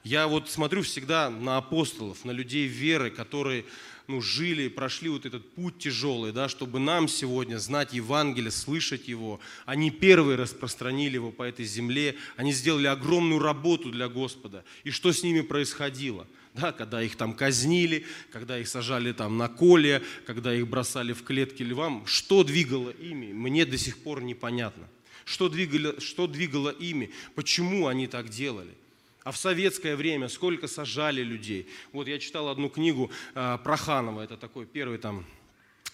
Я 0.04 0.28
вот 0.28 0.50
смотрю 0.50 0.82
всегда 0.82 1.30
на 1.30 1.58
апостолов, 1.58 2.26
на 2.26 2.32
людей 2.32 2.68
веры, 2.68 3.12
которые 3.12 3.66
ну, 4.08 4.20
жили, 4.20 4.68
прошли 4.68 5.10
вот 5.10 5.26
этот 5.26 5.48
путь 5.54 5.78
тяжелый, 5.78 6.32
да, 6.32 6.50
чтобы 6.50 6.80
нам 6.80 7.08
сегодня 7.08 7.58
знать 7.60 7.94
Евангелие, 7.94 8.52
слышать 8.52 9.08
его. 9.08 9.40
Они 9.66 9.92
первые 9.92 10.38
распространили 10.38 11.16
его 11.16 11.32
по 11.32 11.44
этой 11.44 11.66
земле, 11.66 12.16
они 12.36 12.52
сделали 12.52 12.88
огромную 12.88 13.40
работу 13.40 13.92
для 13.92 14.10
Господа. 14.10 14.66
И 14.84 14.90
что 14.90 15.12
с 15.12 15.24
ними 15.24 15.42
происходило? 15.42 16.28
Да, 16.54 16.74
когда 16.74 17.02
их 17.02 17.16
там 17.16 17.34
казнили, 17.34 18.06
когда 18.32 18.60
их 18.60 18.68
сажали 18.68 19.14
там 19.14 19.38
на 19.38 19.48
коле, 19.48 20.02
когда 20.26 20.54
их 20.54 20.68
бросали 20.68 21.14
в 21.14 21.24
клетки 21.24 21.64
львам, 21.64 22.06
что 22.06 22.44
двигало 22.44 22.90
ими, 22.90 23.32
мне 23.32 23.66
до 23.66 23.78
сих 23.78 24.00
пор 24.00 24.22
непонятно. 24.22 24.90
Что 25.24 25.48
двигало, 25.48 26.02
что 26.02 26.28
двигало 26.28 26.70
ими, 26.70 27.12
почему 27.36 27.88
они 27.88 28.08
так 28.08 28.30
делали. 28.30 28.76
А 29.24 29.32
в 29.32 29.38
советское 29.38 29.96
время 29.96 30.30
сколько 30.30 30.68
сажали 30.68 31.22
людей. 31.22 31.68
Вот 31.92 32.08
я 32.08 32.18
читал 32.18 32.50
одну 32.50 32.70
книгу 32.70 33.12
э, 33.36 33.58
Проханова, 33.64 34.22
это 34.22 34.36
такой 34.36 34.66
первый 34.66 34.98
там 34.98 35.26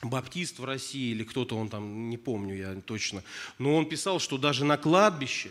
баптист 0.02 0.60
в 0.60 0.66
России 0.66 1.12
или 1.12 1.24
кто-то 1.24 1.58
он 1.58 1.70
там, 1.70 2.10
не 2.10 2.18
помню 2.18 2.56
я 2.56 2.76
точно. 2.82 3.24
Но 3.58 3.76
он 3.76 3.88
писал, 3.88 4.20
что 4.20 4.38
даже 4.38 4.64
на 4.64 4.78
кладбище, 4.78 5.50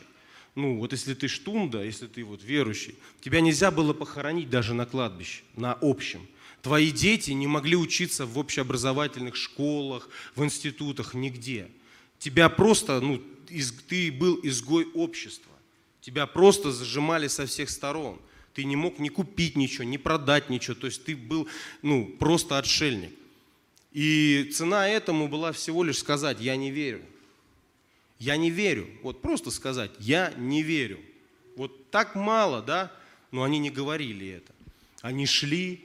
ну 0.55 0.79
вот 0.79 0.93
если 0.93 1.13
ты 1.15 1.29
штунда, 1.29 1.85
если 1.85 2.07
ты 2.07 2.25
вот 2.25 2.43
верующий, 2.43 2.95
тебя 3.21 3.41
нельзя 3.41 3.71
было 3.71 3.93
похоронить 3.93 4.49
даже 4.49 4.73
на 4.73 4.87
кладбище, 4.87 5.43
на 5.55 5.77
общем. 5.83 6.27
Твои 6.63 6.91
дети 6.91 7.33
не 7.33 7.47
могли 7.47 7.77
учиться 7.77 8.27
в 8.27 8.39
общеобразовательных 8.39 9.37
школах, 9.37 10.09
в 10.35 10.43
институтах, 10.43 11.15
нигде. 11.15 11.69
Тебя 12.19 12.49
просто, 12.49 13.01
ну, 13.01 13.23
из, 13.49 13.71
ты 13.73 14.11
был 14.11 14.41
изгой 14.43 14.89
общества. 14.95 15.53
Тебя 16.07 16.29
просто 16.29 16.71
зажимали 16.71 17.27
со 17.27 17.47
всех 17.47 17.69
сторон. 17.69 18.21
Ты 18.55 18.63
не 18.63 18.77
мог 18.77 19.01
ни 19.01 19.09
купить 19.09 19.57
ничего, 19.57 19.83
ни 19.83 19.97
продать 19.97 20.49
ничего. 20.51 20.77
То 20.77 20.87
есть 20.87 21.05
ты 21.05 21.17
был 21.17 21.49
ну, 21.83 22.07
просто 22.21 22.59
отшельник. 22.59 23.11
И 23.91 24.49
цена 24.55 24.89
этому 24.89 25.27
была 25.27 25.51
всего 25.51 25.83
лишь 25.83 25.99
сказать, 25.99 26.41
я 26.41 26.55
не 26.55 26.71
верю. 26.71 27.03
Я 28.21 28.37
не 28.37 28.51
верю. 28.51 28.87
Вот 29.03 29.21
просто 29.21 29.51
сказать, 29.51 29.91
я 29.99 30.33
не 30.37 30.63
верю. 30.63 31.01
Вот 31.57 31.91
так 31.91 32.15
мало, 32.15 32.63
да? 32.63 32.93
Но 33.33 33.43
они 33.43 33.59
не 33.59 33.71
говорили 33.71 34.29
это. 34.29 34.55
Они 35.01 35.27
шли 35.27 35.85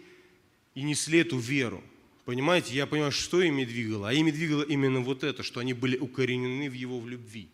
и 0.76 0.84
несли 0.84 1.22
эту 1.22 1.40
веру. 1.40 1.82
Понимаете, 2.26 2.76
я 2.76 2.86
понимаю, 2.86 3.12
что 3.12 3.42
ими 3.42 3.66
двигало. 3.66 4.10
А 4.10 4.14
ими 4.14 4.30
двигало 4.30 4.62
именно 4.62 5.00
вот 5.00 5.24
это, 5.24 5.42
что 5.42 5.62
они 5.62 5.74
были 5.74 5.98
укоренены 5.98 6.70
в 6.70 6.74
его 6.74 7.00
в 7.00 7.10
любви. 7.10 7.50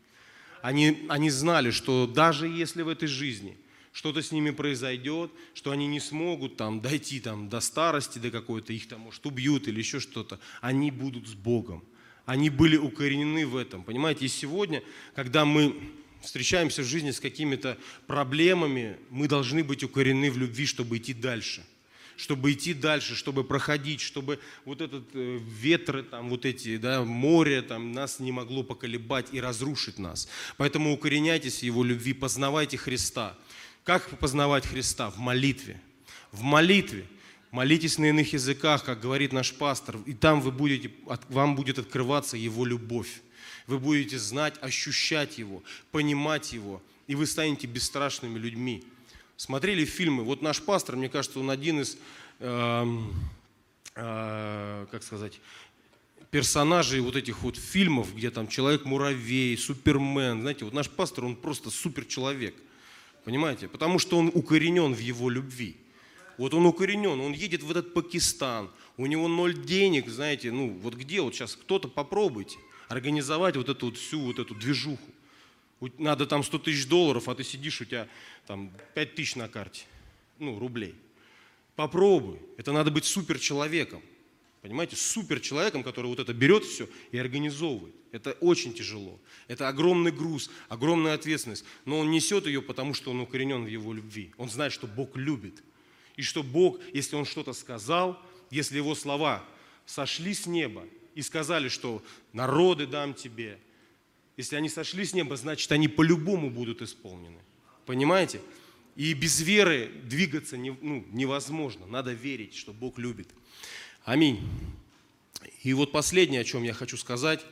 Они, 0.68 1.06
они 1.08 1.30
знали, 1.30 1.72
что 1.72 2.08
даже 2.08 2.46
если 2.46 2.82
в 2.82 2.90
этой 2.90 3.08
жизни 3.08 3.58
что-то 3.94 4.22
с 4.22 4.34
ними 4.34 4.50
произойдет, 4.50 5.32
что 5.54 5.72
они 5.72 5.88
не 5.88 6.02
смогут 6.02 6.58
там 6.58 6.82
дойти 6.82 7.22
там, 7.22 7.48
до 7.48 7.62
старости, 7.62 8.20
до 8.20 8.32
какой-то, 8.32 8.74
их 8.74 8.90
там, 8.90 9.00
может, 9.00 9.26
убьют 9.26 9.70
или 9.70 9.80
еще 9.80 10.02
что-то, 10.02 10.42
они 10.60 10.92
будут 10.92 11.26
с 11.26 11.36
Богом. 11.36 11.86
Они 12.26 12.50
были 12.50 12.76
укоренены 12.76 13.48
в 13.48 13.56
этом. 13.56 13.82
Понимаете, 13.86 14.26
и 14.26 14.28
сегодня, 14.28 14.84
когда 15.16 15.46
мы 15.46 15.74
встречаемся 16.22 16.82
в 16.82 16.86
жизни 16.86 17.12
с 17.12 17.22
какими-то 17.22 17.78
проблемами, 18.06 18.98
мы 19.10 19.30
должны 19.30 19.64
быть 19.64 19.86
укорены 19.86 20.30
в 20.30 20.38
любви, 20.38 20.66
чтобы 20.66 20.98
идти 20.98 21.14
дальше– 21.14 21.66
чтобы 22.18 22.52
идти 22.52 22.74
дальше, 22.74 23.16
чтобы 23.16 23.44
проходить, 23.44 24.02
чтобы 24.02 24.40
вот 24.66 24.82
этот 24.82 25.06
э, 25.14 25.40
ветры, 25.40 26.04
там, 26.04 26.30
вот 26.30 26.46
эти, 26.46 26.78
да, 26.78 27.04
море 27.04 27.62
там, 27.62 27.94
нас 27.94 28.20
не 28.20 28.32
могло 28.32 28.64
поколебать 28.64 29.28
и 29.32 29.40
разрушить 29.40 30.00
нас. 30.00 30.28
Поэтому 30.58 30.92
укореняйтесь 30.94 31.60
в 31.60 31.64
Его 31.64 31.84
любви, 31.84 32.14
познавайте 32.14 32.76
Христа. 32.76 33.38
Как 33.84 34.20
познавать 34.20 34.66
Христа? 34.66 35.12
В 35.12 35.20
молитве. 35.20 35.80
В 36.32 36.42
молитве. 36.42 37.06
Молитесь 37.52 37.98
на 37.98 38.06
иных 38.06 38.34
языках, 38.34 38.84
как 38.84 39.00
говорит 39.00 39.32
наш 39.32 39.54
пастор, 39.54 39.98
и 40.06 40.14
там 40.14 40.42
вы 40.42 40.52
будете, 40.52 40.92
вам 41.30 41.56
будет 41.56 41.80
открываться 41.80 42.36
Его 42.36 42.66
любовь. 42.66 43.22
Вы 43.68 43.80
будете 43.80 44.18
знать, 44.18 44.56
ощущать 44.62 45.38
Его, 45.38 45.64
понимать 45.92 46.52
Его, 46.52 46.82
и 47.06 47.16
вы 47.16 47.26
станете 47.26 47.68
бесстрашными 47.68 48.38
людьми. 48.38 48.84
Смотрели 49.38 49.86
фильмы? 49.86 50.24
Вот 50.24 50.42
наш 50.42 50.62
пастор, 50.62 50.96
мне 50.96 51.10
кажется, 51.10 51.40
он 51.40 51.52
один 51.52 51.80
из, 51.80 51.98
э, 52.40 52.86
э, 53.96 54.88
как 54.92 55.04
сказать, 55.04 55.40
персонажей 56.32 57.00
вот 57.00 57.16
этих 57.16 57.44
вот 57.44 57.56
фильмов, 57.56 58.14
где 58.16 58.32
там 58.32 58.48
Человек-муравей, 58.48 59.56
Супермен. 59.56 60.42
Знаете, 60.42 60.66
вот 60.66 60.74
наш 60.74 60.90
пастор, 60.90 61.26
он 61.26 61.36
просто 61.36 61.70
суперчеловек. 61.70 62.56
Понимаете? 63.26 63.68
Потому 63.68 64.00
что 64.00 64.18
он 64.18 64.32
укоренен 64.34 64.94
в 64.94 65.00
его 65.00 65.30
любви. 65.30 65.78
Вот 66.38 66.54
он 66.54 66.66
укоренен, 66.66 67.20
он 67.20 67.32
едет 67.34 67.62
в 67.62 67.70
этот 67.72 67.94
Пакистан, 67.94 68.70
у 68.96 69.06
него 69.06 69.28
ноль 69.28 69.58
денег, 69.66 70.08
знаете, 70.08 70.52
ну 70.52 70.70
вот 70.70 70.94
где 70.94 71.22
вот 71.22 71.34
сейчас 71.34 71.56
кто-то 71.56 71.88
попробуйте 71.88 72.58
организовать 72.90 73.56
вот 73.58 73.70
эту 73.70 73.88
вот 73.88 73.98
всю 73.98 74.20
вот 74.20 74.40
эту 74.40 74.54
движуху. 74.54 75.12
Надо 75.98 76.26
там 76.26 76.44
100 76.44 76.60
тысяч 76.60 76.88
долларов, 76.88 77.30
а 77.30 77.36
ты 77.36 77.44
сидишь, 77.44 77.82
у 77.82 77.86
тебя 77.86 78.08
там 78.48 78.72
5 78.96 79.16
тысяч 79.16 79.36
на 79.36 79.48
карте, 79.48 79.84
ну, 80.40 80.58
рублей. 80.58 80.96
Попробуй. 81.76 82.40
Это 82.58 82.72
надо 82.72 82.90
быть 82.90 83.06
суперчеловеком. 83.06 84.02
Понимаете, 84.62 84.96
суперчеловеком, 84.96 85.84
который 85.84 86.08
вот 86.08 86.20
это 86.20 86.34
берет 86.34 86.66
все 86.66 86.90
и 87.12 87.18
организовывает. 87.20 87.94
Это 88.12 88.32
очень 88.42 88.74
тяжело. 88.74 89.20
Это 89.48 89.68
огромный 89.68 90.12
груз, 90.12 90.50
огромная 90.70 91.14
ответственность. 91.14 91.64
Но 91.86 92.00
он 92.00 92.10
несет 92.10 92.48
ее, 92.48 92.62
потому 92.62 92.94
что 92.94 93.12
он 93.12 93.20
укоренен 93.20 93.64
в 93.64 93.68
его 93.68 93.94
любви. 93.94 94.34
Он 94.38 94.50
знает, 94.50 94.74
что 94.74 94.88
Бог 94.88 95.16
любит. 95.16 95.64
И 96.16 96.24
что 96.24 96.42
Бог, 96.42 96.80
если 96.94 97.16
Он 97.16 97.26
что-то 97.26 97.54
сказал, 97.54 98.20
если 98.50 98.78
Его 98.78 98.96
слова 98.96 99.44
сошли 99.86 100.34
с 100.34 100.48
неба 100.48 100.84
и 101.14 101.22
сказали, 101.22 101.70
что 101.70 102.04
народы 102.34 102.88
дам 102.88 103.14
тебе, 103.14 103.60
если 104.38 104.56
они 104.56 104.70
сошли 104.70 105.04
с 105.04 105.14
неба, 105.14 105.36
значит, 105.36 105.72
они 105.72 105.88
по-любому 105.88 106.50
будут 106.50 106.82
исполнены. 106.82 107.40
Понимаете? 107.86 108.40
И 108.96 109.14
без 109.14 109.42
веры 109.42 109.92
двигаться 110.06 110.58
не, 110.58 110.72
ну, 110.82 111.06
невозможно. 111.12 111.86
Надо 111.88 112.14
верить, 112.14 112.56
что 112.56 112.72
Бог 112.72 112.98
любит. 112.98 113.28
Аминь. 114.04 114.48
И 115.64 115.74
вот 115.74 115.92
последнее, 115.92 116.42
о 116.42 116.44
чем 116.44 116.64
я 116.64 116.74
хочу 116.74 116.98
сказать, 116.98 117.46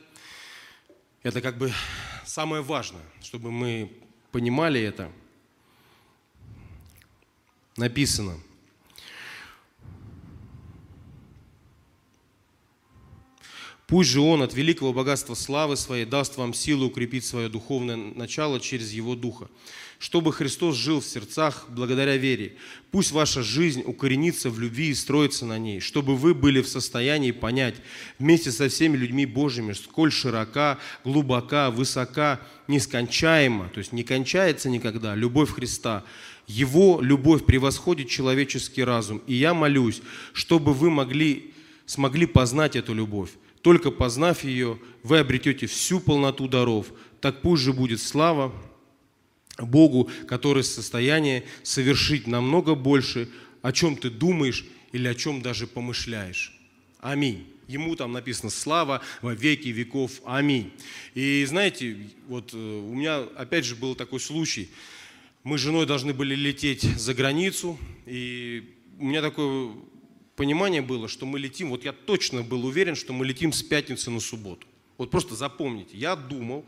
это 1.22 1.40
как 1.40 1.58
бы 1.58 1.72
самое 2.24 2.62
важное, 2.62 3.04
чтобы 3.22 3.50
мы 3.50 3.92
понимали 4.32 4.80
это. 4.80 5.12
Написано– 7.76 8.40
Пусть 13.86 14.10
же 14.10 14.20
Он 14.20 14.42
от 14.42 14.52
великого 14.52 14.92
богатства 14.92 15.34
славы 15.34 15.76
Своей 15.76 16.04
даст 16.04 16.36
вам 16.36 16.54
силу 16.54 16.86
укрепить 16.86 17.24
свое 17.24 17.48
духовное 17.48 17.96
начало 17.96 18.58
через 18.58 18.90
Его 18.90 19.14
Духа, 19.14 19.48
чтобы 20.00 20.32
Христос 20.32 20.74
жил 20.74 21.00
в 21.00 21.06
сердцах 21.06 21.66
благодаря 21.68 22.16
вере. 22.16 22.56
Пусть 22.90 23.12
ваша 23.12 23.44
жизнь 23.44 23.84
укоренится 23.86 24.50
в 24.50 24.58
любви 24.58 24.88
и 24.88 24.94
строится 24.94 25.46
на 25.46 25.56
ней, 25.58 25.78
чтобы 25.78 26.16
вы 26.16 26.34
были 26.34 26.62
в 26.62 26.68
состоянии 26.68 27.30
понять 27.30 27.76
вместе 28.18 28.50
со 28.50 28.68
всеми 28.68 28.96
людьми 28.96 29.24
Божьими, 29.24 29.72
сколь 29.72 30.10
широка, 30.10 30.78
глубока, 31.04 31.70
высока, 31.70 32.40
нескончаема, 32.66 33.68
то 33.68 33.78
есть 33.78 33.92
не 33.92 34.02
кончается 34.02 34.68
никогда, 34.68 35.14
любовь 35.14 35.52
Христа. 35.54 36.02
Его 36.48 37.00
любовь 37.00 37.44
превосходит 37.44 38.08
человеческий 38.08 38.82
разум. 38.82 39.22
И 39.28 39.34
я 39.34 39.54
молюсь, 39.54 40.02
чтобы 40.32 40.74
вы 40.74 40.90
могли, 40.90 41.54
смогли 41.86 42.26
познать 42.26 42.74
эту 42.74 42.92
любовь 42.92 43.30
только 43.66 43.90
познав 43.90 44.44
ее, 44.44 44.78
вы 45.02 45.18
обретете 45.18 45.66
всю 45.66 45.98
полноту 45.98 46.46
даров. 46.46 46.86
Так 47.20 47.42
пусть 47.42 47.64
же 47.64 47.72
будет 47.72 48.00
слава 48.00 48.52
Богу, 49.58 50.08
который 50.28 50.62
в 50.62 50.66
состоянии 50.66 51.42
совершить 51.64 52.28
намного 52.28 52.76
больше, 52.76 53.28
о 53.62 53.72
чем 53.72 53.96
ты 53.96 54.08
думаешь 54.08 54.64
или 54.92 55.08
о 55.08 55.16
чем 55.16 55.42
даже 55.42 55.66
помышляешь. 55.66 56.56
Аминь. 57.00 57.44
Ему 57.66 57.96
там 57.96 58.12
написано 58.12 58.50
«Слава 58.50 59.02
во 59.20 59.34
веки 59.34 59.70
веков. 59.70 60.12
Аминь». 60.24 60.70
И 61.14 61.44
знаете, 61.48 61.96
вот 62.28 62.54
э, 62.54 62.56
у 62.56 62.94
меня 62.94 63.24
опять 63.34 63.64
же 63.64 63.74
был 63.74 63.96
такой 63.96 64.20
случай. 64.20 64.70
Мы 65.42 65.58
с 65.58 65.60
женой 65.60 65.86
должны 65.86 66.14
были 66.14 66.36
лететь 66.36 66.82
за 66.82 67.14
границу, 67.14 67.76
и 68.06 68.76
у 69.00 69.06
меня 69.06 69.22
такой 69.22 69.72
понимание 70.36 70.82
было, 70.82 71.08
что 71.08 71.26
мы 71.26 71.38
летим, 71.38 71.70
вот 71.70 71.84
я 71.84 71.92
точно 71.92 72.42
был 72.42 72.64
уверен, 72.66 72.94
что 72.94 73.12
мы 73.12 73.24
летим 73.24 73.52
с 73.52 73.62
пятницы 73.62 74.10
на 74.10 74.20
субботу. 74.20 74.66
Вот 74.98 75.10
просто 75.10 75.34
запомните, 75.34 75.96
я 75.96 76.14
думал, 76.14 76.64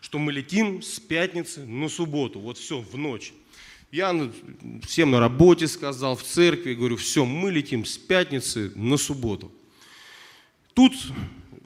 что 0.00 0.18
мы 0.18 0.32
летим 0.32 0.82
с 0.82 0.98
пятницы 1.00 1.64
на 1.64 1.88
субботу, 1.88 2.40
вот 2.40 2.58
все, 2.58 2.80
в 2.80 2.96
ночь. 2.98 3.32
Я 3.92 4.30
всем 4.86 5.10
на 5.10 5.20
работе 5.20 5.68
сказал, 5.68 6.16
в 6.16 6.22
церкви, 6.22 6.74
говорю, 6.74 6.96
все, 6.96 7.24
мы 7.24 7.50
летим 7.50 7.84
с 7.84 7.98
пятницы 7.98 8.72
на 8.74 8.96
субботу. 8.96 9.52
Тут 10.74 10.94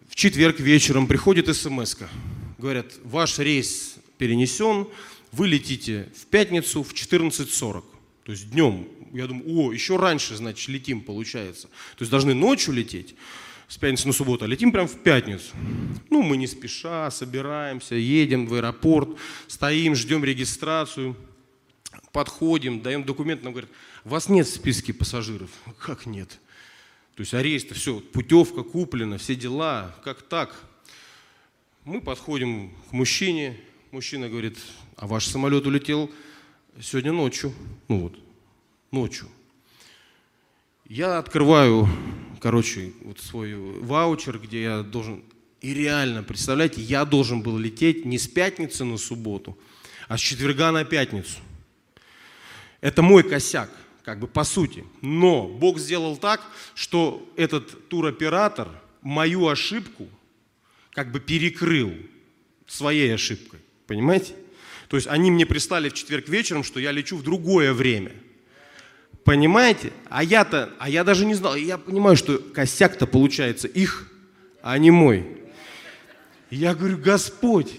в 0.09 0.15
четверг 0.15 0.59
вечером 0.61 1.07
приходит 1.07 1.55
смс 1.55 1.95
-ка. 1.95 2.09
Говорят, 2.59 2.93
ваш 3.05 3.39
рейс 3.39 3.97
перенесен, 4.19 4.89
вы 5.33 5.49
летите 5.49 6.09
в 6.17 6.27
пятницу 6.27 6.83
в 6.83 6.93
14.40, 6.93 7.85
то 8.25 8.33
есть 8.33 8.51
днем 8.51 8.89
я 9.13 9.27
думаю, 9.27 9.45
о, 9.49 9.73
еще 9.73 9.97
раньше, 9.97 10.37
значит, 10.37 10.69
летим, 10.69 11.01
получается. 11.01 11.69
То 11.97 12.03
есть 12.03 12.11
должны 12.11 12.35
ночью 12.35 12.75
лететь, 12.75 13.15
с 13.69 13.79
пятницы 13.79 14.07
на 14.07 14.13
субботу, 14.13 14.45
а 14.45 14.49
летим 14.49 14.71
прямо 14.71 14.87
в 14.87 15.03
пятницу. 15.03 15.55
Ну, 16.11 16.23
мы 16.23 16.37
не 16.37 16.47
спеша, 16.47 17.11
собираемся, 17.11 17.95
едем 17.97 18.47
в 18.47 18.55
аэропорт, 18.55 19.11
стоим, 19.49 19.95
ждем 19.95 20.25
регистрацию, 20.25 21.17
подходим, 22.13 22.81
даем 22.81 23.05
документ, 23.05 23.43
нам 23.43 23.53
говорят, 23.53 23.71
вас 24.05 24.29
нет 24.29 24.47
в 24.47 24.55
списке 24.55 24.93
пассажиров. 24.93 25.51
Как 25.79 26.07
нет? 26.07 26.39
То 27.17 27.23
есть 27.23 27.35
а 27.35 27.43
рейс-то 27.43 27.75
все, 27.75 28.01
путевка 28.01 28.63
куплена, 28.63 29.19
все 29.19 29.35
дела, 29.35 29.97
как 30.05 30.23
так? 30.23 30.55
Мы 31.85 32.01
подходим 32.01 32.73
к 32.91 32.93
мужчине, 32.93 33.59
мужчина 33.91 34.29
говорит, 34.29 34.59
а 34.97 35.07
ваш 35.07 35.27
самолет 35.27 35.67
улетел 35.67 36.11
сегодня 36.81 37.13
ночью. 37.13 37.53
Ну 37.89 38.01
вот, 38.01 38.19
ночью. 38.97 39.29
Я 40.89 41.19
открываю, 41.19 41.87
короче, 42.41 42.93
вот 43.03 43.21
свой 43.21 43.55
ваучер, 43.55 44.39
где 44.39 44.63
я 44.63 44.83
должен... 44.83 45.23
И 45.61 45.75
реально, 45.75 46.23
представляете, 46.23 46.81
я 46.81 47.05
должен 47.05 47.43
был 47.43 47.59
лететь 47.59 48.07
не 48.07 48.19
с 48.19 48.27
пятницы 48.27 48.85
на 48.85 48.97
субботу, 48.97 49.59
а 50.09 50.17
с 50.17 50.21
четверга 50.21 50.73
на 50.73 50.85
пятницу. 50.85 51.39
Это 52.81 53.03
мой 53.03 53.23
косяк, 53.23 53.71
как 54.03 54.19
бы 54.21 54.29
по 54.29 54.45
сути. 54.45 54.85
Но 55.03 55.47
Бог 55.49 55.79
сделал 55.79 56.17
так, 56.17 56.41
что 56.75 57.29
этот 57.37 57.89
туроператор 57.89 58.69
мою 59.03 59.49
ошибку 59.49 60.09
как 60.93 61.13
бы 61.13 61.21
перекрыл 61.21 61.93
своей 62.67 63.15
ошибкой. 63.15 63.61
Понимаете? 63.87 64.35
То 64.89 64.97
есть 64.97 65.09
они 65.09 65.31
мне 65.31 65.45
прислали 65.45 65.89
в 65.89 65.95
четверг 65.95 66.29
вечером, 66.29 66.65
что 66.65 66.81
я 66.81 66.93
лечу 66.93 67.17
в 67.17 67.23
другое 67.23 67.75
время– 67.75 68.13
Понимаете? 69.27 69.93
А 70.09 70.23
я-то, 70.23 70.71
а 70.79 70.89
я 70.89 71.03
даже 71.03 71.27
не 71.27 71.35
знал. 71.35 71.57
Я 71.57 71.79
понимаю, 71.79 72.17
что 72.17 72.39
косяк-то 72.39 73.09
получается 73.09 73.67
их, 73.67 74.09
а 74.63 74.79
не 74.79 74.93
мой. 74.93 75.27
я 76.49 76.77
говорю, 76.77 76.97
Господь, 76.97 77.73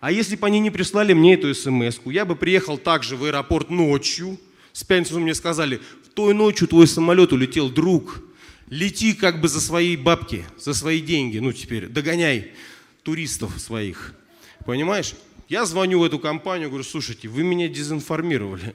а 0.00 0.12
если 0.12 0.36
бы 0.36 0.46
они 0.46 0.60
не 0.60 0.70
прислали 0.70 1.14
мне 1.14 1.34
эту 1.34 1.54
смс 1.54 2.00
я 2.04 2.26
бы 2.26 2.36
приехал 2.36 2.76
также 2.76 3.16
в 3.16 3.24
аэропорт 3.24 3.70
ночью. 3.70 4.38
С 4.74 4.84
пятницы 4.84 5.18
мне 5.18 5.34
сказали, 5.34 5.80
в 6.04 6.10
той 6.10 6.34
ночью 6.34 6.68
твой 6.68 6.86
самолет 6.86 7.32
улетел, 7.32 7.70
друг. 7.70 8.20
Лети 8.68 9.14
как 9.14 9.40
бы 9.40 9.48
за 9.48 9.62
свои 9.62 9.96
бабки, 9.96 10.44
за 10.58 10.74
свои 10.74 11.00
деньги. 11.00 11.38
Ну 11.38 11.54
теперь 11.54 11.86
догоняй 11.86 12.52
туристов 13.04 13.58
своих. 13.58 14.14
Понимаешь? 14.66 15.14
Я 15.48 15.64
звоню 15.64 16.00
в 16.00 16.04
эту 16.04 16.18
компанию, 16.18 16.68
говорю, 16.68 16.84
слушайте, 16.84 17.28
вы 17.28 17.42
меня 17.42 17.68
дезинформировали. 17.68 18.74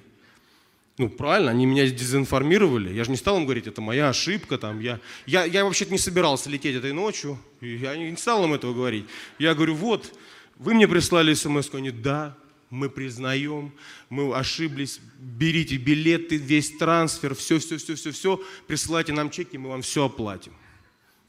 Ну, 0.99 1.07
правильно, 1.07 1.51
они 1.51 1.65
меня 1.65 1.89
дезинформировали. 1.89 2.93
Я 2.93 3.05
же 3.05 3.11
не 3.11 3.15
стал 3.15 3.37
им 3.37 3.45
говорить, 3.45 3.67
это 3.67 3.79
моя 3.79 4.09
ошибка. 4.09 4.57
Там, 4.57 4.81
я, 4.81 4.99
я, 5.25 5.45
я 5.45 5.63
вообще-то 5.63 5.93
не 5.93 5.97
собирался 5.97 6.49
лететь 6.49 6.75
этой 6.75 6.91
ночью. 6.91 7.39
Я 7.61 7.95
не 7.95 8.17
стал 8.17 8.43
им 8.43 8.53
этого 8.53 8.73
говорить. 8.73 9.05
Я 9.37 9.55
говорю, 9.55 9.75
вот, 9.75 10.13
вы 10.57 10.73
мне 10.73 10.89
прислали 10.89 11.33
смс 11.35 11.73
Они, 11.73 11.91
да, 11.91 12.35
мы 12.69 12.89
признаем, 12.89 13.71
мы 14.09 14.35
ошиблись, 14.35 14.99
берите 15.17 15.77
билеты, 15.77 16.35
весь 16.35 16.75
трансфер, 16.77 17.33
все, 17.33 17.59
все, 17.59 17.77
все, 17.77 17.95
все, 17.95 18.11
все, 18.11 18.43
присылайте 18.67 19.13
нам 19.13 19.29
чеки, 19.29 19.57
мы 19.57 19.69
вам 19.69 19.83
все 19.83 20.03
оплатим. 20.03 20.51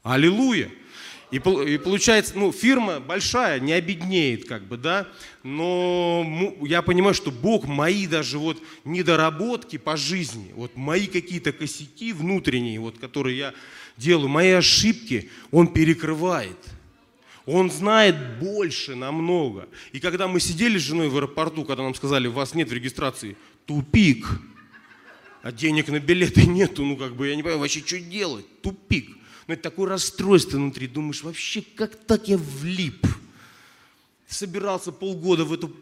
Аллилуйя! 0.03 0.69
И, 1.31 1.37
и 1.37 1.77
получается, 1.77 2.33
ну, 2.35 2.51
фирма 2.51 2.99
большая, 2.99 3.61
не 3.61 3.71
обеднеет, 3.71 4.47
как 4.47 4.63
бы, 4.67 4.75
да, 4.75 5.07
но 5.43 6.25
я 6.61 6.81
понимаю, 6.81 7.13
что 7.13 7.31
Бог 7.31 7.65
мои 7.65 8.05
даже 8.05 8.37
вот 8.37 8.61
недоработки 8.83 9.77
по 9.77 9.95
жизни, 9.95 10.51
вот 10.55 10.75
мои 10.75 11.07
какие-то 11.07 11.53
косяки 11.53 12.11
внутренние, 12.11 12.81
вот, 12.81 12.97
которые 12.97 13.37
я 13.37 13.53
делаю, 13.95 14.27
мои 14.27 14.51
ошибки, 14.51 15.29
Он 15.51 15.67
перекрывает. 15.67 16.57
Он 17.45 17.71
знает 17.71 18.39
больше 18.39 18.95
намного. 18.95 19.67
И 19.93 19.99
когда 19.99 20.27
мы 20.27 20.39
сидели 20.39 20.77
с 20.77 20.81
женой 20.81 21.09
в 21.09 21.15
аэропорту, 21.15 21.65
когда 21.65 21.83
нам 21.83 21.95
сказали, 21.95 22.27
вас 22.27 22.53
нет 22.53 22.69
в 22.69 22.73
регистрации, 22.73 23.35
тупик. 23.65 24.27
А 25.41 25.51
денег 25.51 25.87
на 25.87 25.99
билеты 25.99 26.45
нету, 26.45 26.83
ну 26.83 26.97
как 26.97 27.15
бы 27.15 27.29
я 27.29 27.35
не 27.35 27.41
понимаю 27.41 27.59
вообще, 27.59 27.79
что 27.79 27.99
делать, 27.99 28.45
тупик. 28.61 29.17
Но 29.51 29.55
это 29.55 29.63
такое 29.63 29.89
расстройство 29.89 30.55
внутри, 30.55 30.87
думаешь, 30.87 31.23
вообще 31.23 31.61
как 31.61 32.05
так 32.05 32.29
я 32.29 32.37
влип. 32.37 33.05
Собирался 34.25 34.93
полгода 34.93 35.43
в 35.43 35.51
эту 35.51 35.75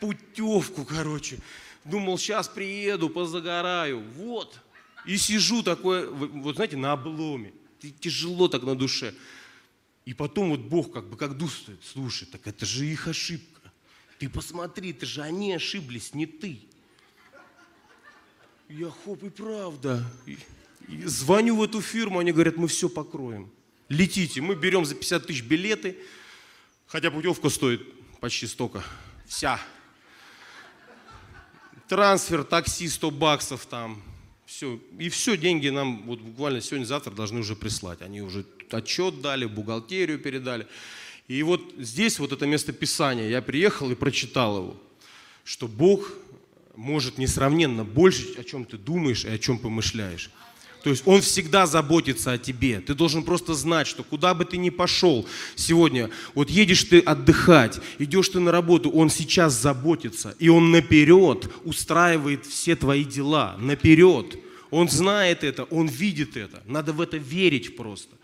путевку, 0.00 0.86
короче. 0.86 1.38
Думал, 1.84 2.16
сейчас 2.16 2.48
приеду, 2.48 3.10
позагораю. 3.10 4.02
Вот. 4.16 4.58
И 5.04 5.18
сижу 5.18 5.62
такой, 5.62 6.08
вот 6.08 6.54
знаете, 6.54 6.78
на 6.78 6.92
обломе. 6.92 7.52
Тяжело 8.00 8.48
так 8.48 8.62
на 8.62 8.74
душе. 8.74 9.14
И 10.06 10.14
потом 10.14 10.48
вот 10.48 10.60
Бог 10.60 10.90
как 10.90 11.10
бы 11.10 11.18
как 11.18 11.36
дует, 11.36 11.52
слушай, 11.84 12.24
так 12.24 12.46
это 12.46 12.64
же 12.64 12.86
их 12.86 13.06
ошибка. 13.06 13.70
Ты 14.18 14.30
посмотри, 14.30 14.92
это 14.92 15.04
же 15.04 15.20
они 15.20 15.52
ошиблись, 15.52 16.14
не 16.14 16.24
ты. 16.24 16.62
Я 18.70 18.90
хоп, 19.04 19.24
и 19.24 19.28
правда. 19.28 20.10
Звоню 21.04 21.56
в 21.56 21.62
эту 21.62 21.80
фирму, 21.80 22.18
они 22.18 22.32
говорят, 22.32 22.56
мы 22.56 22.68
все 22.68 22.88
покроем. 22.88 23.50
Летите, 23.88 24.40
мы 24.40 24.54
берем 24.54 24.84
за 24.84 24.94
50 24.94 25.26
тысяч 25.26 25.42
билеты, 25.42 25.96
хотя 26.86 27.10
путевка 27.10 27.48
стоит 27.48 27.82
почти 28.20 28.46
столько. 28.46 28.82
Вся. 29.26 29.60
Трансфер, 31.88 32.44
такси 32.44 32.88
100 32.88 33.10
баксов 33.10 33.64
там, 33.66 34.02
все. 34.44 34.80
И 34.98 35.08
все, 35.08 35.36
деньги 35.36 35.68
нам 35.68 36.02
вот 36.04 36.20
буквально 36.20 36.60
сегодня-завтра 36.60 37.12
должны 37.12 37.40
уже 37.40 37.56
прислать. 37.56 38.02
Они 38.02 38.20
уже 38.20 38.44
отчет 38.70 39.20
дали, 39.20 39.46
бухгалтерию 39.46 40.18
передали. 40.18 40.66
И 41.28 41.42
вот 41.42 41.74
здесь 41.78 42.18
вот 42.18 42.32
это 42.32 42.46
место 42.46 42.72
Писания, 42.72 43.28
я 43.28 43.42
приехал 43.42 43.90
и 43.90 43.94
прочитал 43.94 44.58
его, 44.58 44.76
что 45.44 45.68
Бог 45.68 46.10
может 46.76 47.18
несравненно 47.18 47.84
больше, 47.84 48.34
о 48.38 48.44
чем 48.44 48.64
ты 48.64 48.78
думаешь 48.78 49.24
и 49.24 49.28
о 49.28 49.38
чем 49.38 49.58
помышляешь. 49.58 50.30
То 50.82 50.90
есть 50.90 51.02
Он 51.06 51.20
всегда 51.20 51.66
заботится 51.66 52.32
о 52.32 52.38
тебе. 52.38 52.80
Ты 52.80 52.94
должен 52.94 53.22
просто 53.22 53.54
знать, 53.54 53.86
что 53.86 54.04
куда 54.04 54.34
бы 54.34 54.44
ты 54.44 54.56
ни 54.56 54.70
пошел 54.70 55.26
сегодня, 55.56 56.10
вот 56.34 56.50
едешь 56.50 56.84
ты 56.84 57.00
отдыхать, 57.00 57.80
идешь 57.98 58.28
ты 58.28 58.40
на 58.40 58.52
работу, 58.52 58.90
Он 58.90 59.10
сейчас 59.10 59.54
заботится. 59.54 60.36
И 60.38 60.48
Он 60.48 60.70
наперед 60.70 61.50
устраивает 61.64 62.46
все 62.46 62.76
твои 62.76 63.04
дела. 63.04 63.56
Наперед. 63.58 64.38
Он 64.70 64.88
знает 64.88 65.44
это, 65.44 65.64
Он 65.64 65.88
видит 65.88 66.36
это. 66.36 66.62
Надо 66.66 66.92
в 66.92 67.00
это 67.00 67.16
верить 67.16 67.76
просто. 67.76 68.14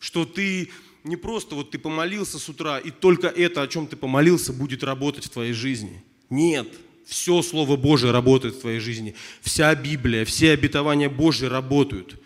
Что 0.00 0.24
ты 0.24 0.70
не 1.04 1.16
просто 1.16 1.54
вот 1.54 1.70
ты 1.70 1.78
помолился 1.78 2.38
с 2.38 2.48
утра, 2.48 2.78
и 2.78 2.90
только 2.90 3.28
это, 3.28 3.62
о 3.62 3.68
чем 3.68 3.86
ты 3.86 3.94
помолился, 3.94 4.52
будет 4.52 4.82
работать 4.82 5.26
в 5.26 5.30
твоей 5.30 5.52
жизни. 5.52 6.02
Нет, 6.30 6.66
все 7.06 7.42
Слово 7.42 7.76
Божие 7.76 8.12
работает 8.12 8.56
в 8.56 8.60
твоей 8.60 8.80
жизни. 8.80 9.14
Вся 9.40 9.74
Библия, 9.74 10.24
все 10.24 10.52
обетования 10.52 11.08
Божьи 11.08 11.46
работают. 11.46 12.20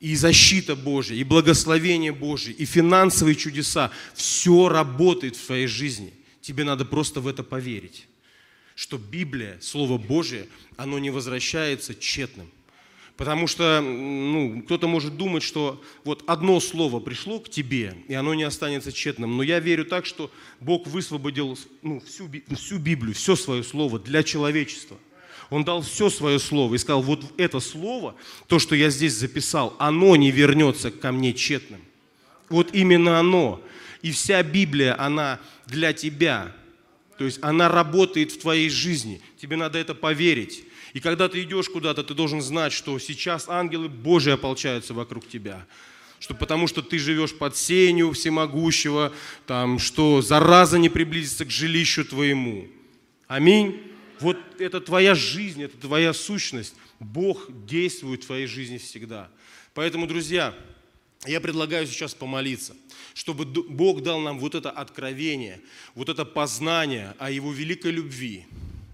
И 0.00 0.14
защита 0.14 0.76
Божья, 0.76 1.16
и 1.16 1.24
благословение 1.24 2.12
Божье, 2.12 2.52
и 2.52 2.64
финансовые 2.64 3.34
чудеса. 3.34 3.90
Все 4.14 4.68
работает 4.68 5.36
в 5.36 5.46
твоей 5.46 5.66
жизни. 5.66 6.12
Тебе 6.40 6.64
надо 6.64 6.84
просто 6.84 7.20
в 7.20 7.26
это 7.26 7.42
поверить. 7.42 8.06
Что 8.74 8.96
Библия, 8.96 9.58
Слово 9.60 9.98
Божие, 9.98 10.46
оно 10.76 10.98
не 10.98 11.10
возвращается 11.10 11.94
тщетным. 11.94 12.48
Потому 13.18 13.48
что 13.48 13.80
ну, 13.80 14.62
кто-то 14.62 14.86
может 14.86 15.16
думать, 15.16 15.42
что 15.42 15.82
вот 16.04 16.22
одно 16.28 16.60
слово 16.60 17.00
пришло 17.00 17.40
к 17.40 17.50
тебе, 17.50 17.96
и 18.06 18.14
оно 18.14 18.32
не 18.32 18.44
останется 18.44 18.92
тщетным. 18.92 19.36
Но 19.36 19.42
я 19.42 19.58
верю 19.58 19.84
так, 19.84 20.06
что 20.06 20.30
Бог 20.60 20.86
высвободил 20.86 21.58
ну, 21.82 21.98
всю, 21.98 22.30
всю 22.54 22.78
Библию, 22.78 23.16
все 23.16 23.34
свое 23.34 23.64
слово 23.64 23.98
для 23.98 24.22
человечества. 24.22 24.96
Он 25.50 25.64
дал 25.64 25.82
все 25.82 26.10
свое 26.10 26.38
слово 26.38 26.76
и 26.76 26.78
сказал, 26.78 27.02
вот 27.02 27.24
это 27.38 27.58
слово, 27.58 28.14
то, 28.46 28.60
что 28.60 28.76
я 28.76 28.88
здесь 28.88 29.14
записал, 29.14 29.74
оно 29.80 30.14
не 30.14 30.30
вернется 30.30 30.92
ко 30.92 31.10
мне 31.10 31.34
тщетным. 31.34 31.80
Вот 32.48 32.72
именно 32.72 33.18
оно. 33.18 33.60
И 34.00 34.12
вся 34.12 34.44
Библия, 34.44 34.94
она 34.96 35.40
для 35.66 35.92
тебя. 35.92 36.54
То 37.18 37.24
есть 37.24 37.40
она 37.42 37.68
работает 37.68 38.30
в 38.30 38.38
твоей 38.38 38.70
жизни. 38.70 39.20
Тебе 39.40 39.56
надо 39.56 39.76
это 39.76 39.96
поверить. 39.96 40.62
И 40.94 41.00
когда 41.00 41.28
ты 41.28 41.42
идешь 41.42 41.68
куда-то, 41.68 42.02
ты 42.02 42.14
должен 42.14 42.40
знать, 42.40 42.72
что 42.72 42.98
сейчас 42.98 43.48
ангелы 43.48 43.88
Божии 43.88 44.32
ополчаются 44.32 44.94
вокруг 44.94 45.28
тебя. 45.28 45.66
Что 46.20 46.34
потому 46.34 46.66
что 46.66 46.82
ты 46.82 46.98
живешь 46.98 47.34
под 47.36 47.56
сенью 47.56 48.12
всемогущего, 48.12 49.12
там, 49.46 49.78
что 49.78 50.20
зараза 50.20 50.78
не 50.78 50.88
приблизится 50.88 51.44
к 51.44 51.50
жилищу 51.50 52.04
твоему. 52.04 52.66
Аминь. 53.28 53.80
Вот 54.20 54.38
это 54.58 54.80
твоя 54.80 55.14
жизнь, 55.14 55.62
это 55.62 55.76
твоя 55.76 56.12
сущность. 56.12 56.74
Бог 56.98 57.46
действует 57.66 58.24
в 58.24 58.26
твоей 58.26 58.46
жизни 58.46 58.78
всегда. 58.78 59.30
Поэтому, 59.74 60.08
друзья, 60.08 60.54
я 61.26 61.40
предлагаю 61.40 61.86
сейчас 61.86 62.14
помолиться, 62.14 62.74
чтобы 63.14 63.44
Бог 63.44 64.02
дал 64.02 64.20
нам 64.20 64.38
вот 64.38 64.54
это 64.54 64.70
откровение, 64.70 65.60
вот 65.94 66.08
это 66.08 66.24
познание 66.24 67.14
о 67.18 67.30
Его 67.30 67.52
великой 67.52 67.92
любви, 67.92 68.46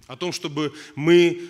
о 0.06 0.16
том, 0.16 0.32
чтобы 0.32 0.74
мы 0.94 1.40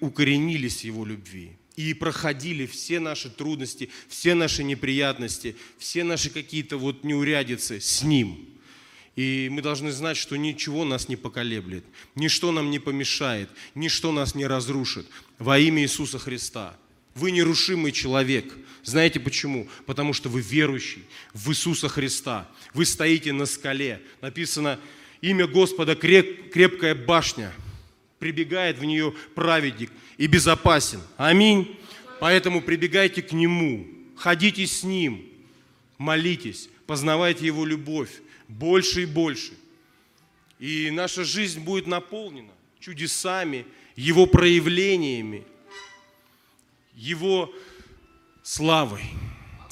укоренились 0.00 0.80
в 0.80 0.84
Его 0.84 1.04
любви 1.04 1.52
и 1.76 1.92
проходили 1.92 2.66
все 2.66 3.00
наши 3.00 3.28
трудности, 3.28 3.90
все 4.08 4.34
наши 4.34 4.64
неприятности, 4.64 5.56
все 5.78 6.04
наши 6.04 6.30
какие-то 6.30 6.78
вот 6.78 7.04
неурядицы 7.04 7.80
с 7.80 8.02
Ним. 8.02 8.48
И 9.14 9.48
мы 9.50 9.62
должны 9.62 9.92
знать, 9.92 10.16
что 10.16 10.36
ничего 10.36 10.84
нас 10.84 11.08
не 11.08 11.16
поколеблет, 11.16 11.84
ничто 12.14 12.52
нам 12.52 12.70
не 12.70 12.78
помешает, 12.78 13.48
ничто 13.74 14.12
нас 14.12 14.34
не 14.34 14.46
разрушит 14.46 15.06
во 15.38 15.58
имя 15.58 15.82
Иисуса 15.82 16.18
Христа. 16.18 16.76
Вы 17.14 17.30
нерушимый 17.30 17.92
человек. 17.92 18.54
Знаете 18.82 19.20
почему? 19.20 19.68
Потому 19.86 20.12
что 20.12 20.28
вы 20.28 20.42
верующий 20.42 21.02
в 21.32 21.50
Иисуса 21.50 21.88
Христа. 21.88 22.46
Вы 22.74 22.84
стоите 22.84 23.32
на 23.32 23.46
скале. 23.46 24.02
Написано, 24.20 24.78
имя 25.22 25.46
Господа 25.46 25.94
креп, 25.94 26.52
крепкая 26.52 26.94
башня– 26.94 27.52
прибегает 28.18 28.78
в 28.78 28.84
нее 28.84 29.14
праведник 29.34 29.90
и 30.16 30.26
безопасен. 30.26 31.00
Аминь. 31.16 31.78
Поэтому 32.20 32.62
прибегайте 32.62 33.22
к 33.22 33.32
Нему, 33.32 33.86
ходите 34.16 34.66
с 34.66 34.82
Ним, 34.82 35.26
молитесь, 35.98 36.70
познавайте 36.86 37.44
Его 37.46 37.66
любовь 37.66 38.10
больше 38.48 39.02
и 39.02 39.06
больше. 39.06 39.52
И 40.58 40.90
наша 40.90 41.24
жизнь 41.24 41.60
будет 41.60 41.86
наполнена 41.86 42.52
чудесами, 42.80 43.66
Его 43.94 44.26
проявлениями, 44.26 45.44
Его 46.94 47.52
славой. 48.42 49.02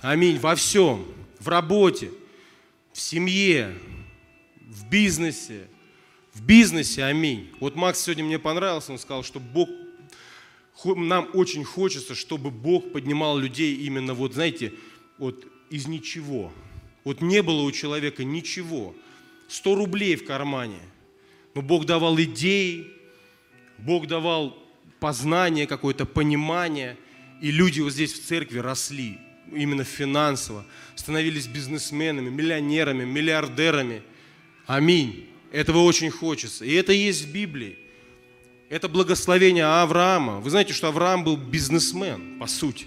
Аминь. 0.02 0.38
Во 0.38 0.54
всем. 0.54 1.06
В 1.38 1.48
работе, 1.48 2.10
в 2.92 3.00
семье, 3.00 3.74
в 4.60 4.88
бизнесе, 4.88 5.68
в 6.34 6.42
бизнесе, 6.42 7.04
аминь. 7.04 7.50
Вот 7.60 7.76
Макс 7.76 8.00
сегодня 8.00 8.24
мне 8.24 8.38
понравился, 8.38 8.92
он 8.92 8.98
сказал, 8.98 9.22
что 9.22 9.40
Бог, 9.40 9.68
нам 10.84 11.28
очень 11.32 11.64
хочется, 11.64 12.14
чтобы 12.14 12.50
Бог 12.50 12.92
поднимал 12.92 13.38
людей 13.38 13.76
именно 13.76 14.14
вот, 14.14 14.34
знаете, 14.34 14.74
вот 15.18 15.46
из 15.70 15.86
ничего. 15.86 16.52
Вот 17.04 17.20
не 17.20 17.42
было 17.42 17.62
у 17.62 17.70
человека 17.70 18.24
ничего. 18.24 18.94
100 19.48 19.74
рублей 19.76 20.16
в 20.16 20.24
кармане. 20.26 20.80
Но 21.54 21.62
Бог 21.62 21.86
давал 21.86 22.18
идеи, 22.20 22.88
Бог 23.78 24.08
давал 24.08 24.58
познание 24.98 25.66
какое-то, 25.66 26.06
понимание. 26.06 26.96
И 27.40 27.50
люди 27.50 27.80
вот 27.80 27.92
здесь 27.92 28.12
в 28.12 28.24
церкви 28.24 28.58
росли 28.58 29.18
именно 29.52 29.84
финансово, 29.84 30.64
становились 30.96 31.46
бизнесменами, 31.46 32.30
миллионерами, 32.30 33.04
миллиардерами. 33.04 34.02
Аминь. 34.66 35.28
Этого 35.54 35.84
очень 35.84 36.10
хочется. 36.10 36.64
И 36.64 36.72
это 36.72 36.92
есть 36.92 37.26
в 37.26 37.32
Библии. 37.32 37.78
Это 38.68 38.88
благословение 38.88 39.64
Авраама. 39.64 40.40
Вы 40.40 40.50
знаете, 40.50 40.72
что 40.72 40.88
Авраам 40.88 41.22
был 41.22 41.36
бизнесмен, 41.36 42.40
по 42.40 42.48
сути. 42.48 42.86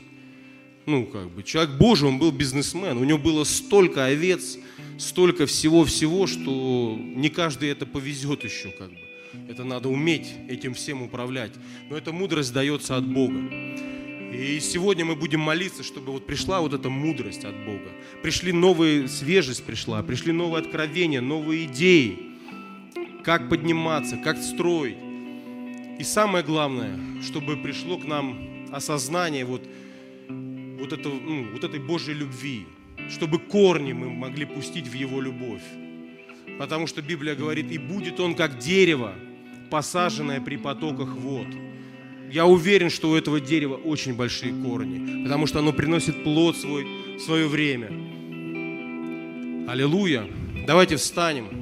Ну, 0.86 1.06
как 1.06 1.32
бы, 1.32 1.44
человек 1.44 1.76
Божий, 1.76 2.10
он 2.10 2.20
был 2.20 2.34
бизнесмен. 2.34 2.98
У 2.98 3.06
него 3.06 3.20
было 3.20 3.46
столько 3.46 4.04
овец, 4.04 4.58
столько 4.98 5.46
всего-всего, 5.46 6.28
что 6.28 7.00
не 7.00 7.30
каждый 7.30 7.70
это 7.70 7.86
повезет 7.86 8.44
еще, 8.44 8.72
как 8.72 8.90
бы. 8.90 9.00
Это 9.48 9.64
надо 9.64 9.88
уметь 9.88 10.28
этим 10.50 10.74
всем 10.74 11.02
управлять. 11.04 11.54
Но 11.90 11.96
эта 11.96 12.12
мудрость 12.12 12.52
дается 12.52 12.98
от 12.98 13.08
Бога. 13.08 13.50
И 14.34 14.60
сегодня 14.60 15.06
мы 15.06 15.16
будем 15.16 15.40
молиться, 15.40 15.84
чтобы 15.84 16.12
вот 16.12 16.28
пришла 16.28 16.60
вот 16.60 16.74
эта 16.74 16.90
мудрость 16.90 17.46
от 17.46 17.56
Бога. 17.64 17.94
Пришли 18.22 18.52
новые, 18.52 19.08
свежесть 19.08 19.64
пришла, 19.64 20.04
пришли 20.04 20.34
новые 20.34 20.64
откровения, 20.64 21.22
новые 21.22 21.64
идеи. 21.64 22.27
Как 23.28 23.50
подниматься, 23.50 24.16
как 24.16 24.38
строить. 24.38 24.96
И 26.00 26.04
самое 26.04 26.46
главное, 26.46 26.98
чтобы 27.22 27.58
пришло 27.58 27.98
к 27.98 28.06
нам 28.06 28.70
осознание 28.72 29.44
вот, 29.44 29.68
вот, 30.30 30.94
этого, 30.94 31.14
ну, 31.14 31.46
вот 31.52 31.62
этой 31.66 31.82
Божьей 31.82 32.14
любви, 32.14 32.66
чтобы 33.10 33.40
корни 33.40 33.92
мы 33.92 34.10
могли 34.10 34.46
пустить 34.46 34.88
в 34.88 34.94
Его 34.94 35.20
любовь. 35.20 35.62
Потому 36.58 36.88
что 36.88 37.02
Библия 37.02 37.36
говорит, 37.36 37.70
и 37.70 37.78
будет 37.78 38.22
он 38.22 38.34
как 38.34 38.60
дерево, 38.60 39.14
посаженное 39.70 40.40
при 40.40 40.56
потоках 40.56 41.14
вод. 41.18 41.48
Я 42.32 42.46
уверен, 42.46 42.90
что 42.90 43.10
у 43.10 43.16
этого 43.16 43.42
дерева 43.42 43.76
очень 43.76 44.16
большие 44.16 44.54
корни, 44.54 45.24
потому 45.24 45.48
что 45.48 45.60
оно 45.60 45.74
приносит 45.74 46.24
плод 46.24 46.56
свой 46.56 46.88
в 47.18 47.20
свое 47.20 47.50
время. 47.50 47.88
Аллилуйя! 49.70 50.26
Давайте 50.66 50.96
встанем. 50.96 51.57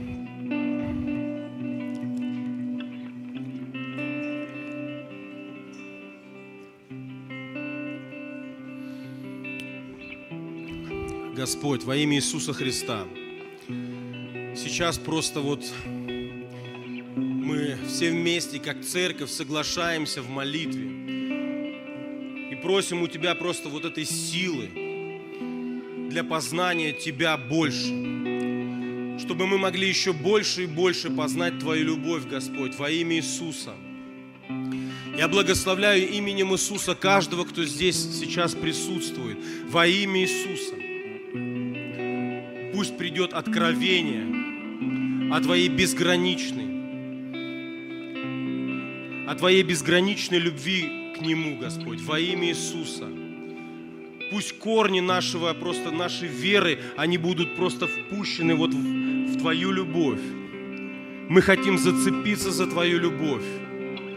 Господь, 11.45 11.83
во 11.83 11.95
имя 11.95 12.15
Иисуса 12.15 12.53
Христа, 12.53 13.05
сейчас 14.55 14.97
просто 14.97 15.41
вот 15.41 15.63
мы 17.15 17.77
все 17.87 18.09
вместе, 18.09 18.57
как 18.59 18.81
церковь, 18.83 19.29
соглашаемся 19.29 20.23
в 20.23 20.29
молитве 20.29 20.85
и 22.51 22.55
просим 22.63 23.03
у 23.03 23.07
Тебя 23.07 23.35
просто 23.35 23.69
вот 23.69 23.85
этой 23.85 24.05
силы 24.05 24.71
для 26.09 26.23
познания 26.23 26.93
Тебя 26.93 27.37
больше, 27.37 27.93
чтобы 29.19 29.45
мы 29.45 29.59
могли 29.59 29.87
еще 29.87 30.13
больше 30.13 30.63
и 30.63 30.65
больше 30.65 31.11
познать 31.11 31.59
Твою 31.59 31.85
любовь, 31.85 32.25
Господь, 32.25 32.73
во 32.73 32.89
имя 32.89 33.17
Иисуса. 33.17 33.75
Я 35.15 35.27
благословляю 35.27 36.09
именем 36.09 36.55
Иисуса 36.55 36.95
каждого, 36.95 37.45
кто 37.45 37.63
здесь 37.65 37.97
сейчас 38.19 38.55
присутствует, 38.55 39.37
во 39.69 39.85
имя 39.85 40.21
Иисуса. 40.21 40.84
Пусть 42.85 42.99
придет 42.99 43.33
откровение 43.33 45.33
о 45.33 45.41
Твоей 45.41 45.69
безграничной, 45.69 46.67
о 49.27 49.33
Твоей 49.33 49.63
безграничной 49.63 50.37
любви 50.37 51.15
к 51.17 51.21
Нему, 51.21 51.57
Господь, 51.57 51.99
во 52.01 52.19
имя 52.19 52.49
Иисуса. 52.49 53.07
Пусть 54.29 54.59
корни 54.59 54.99
нашего, 54.99 55.51
просто 55.55 55.89
нашей 55.89 56.27
веры, 56.27 56.77
они 56.95 57.17
будут 57.17 57.55
просто 57.55 57.87
впущены 57.87 58.53
вот 58.53 58.71
в, 58.71 58.77
в 58.77 59.39
Твою 59.39 59.71
любовь. 59.71 60.21
Мы 61.27 61.41
хотим 61.41 61.79
зацепиться 61.79 62.51
за 62.51 62.67
Твою 62.67 62.99
любовь. 62.99 63.45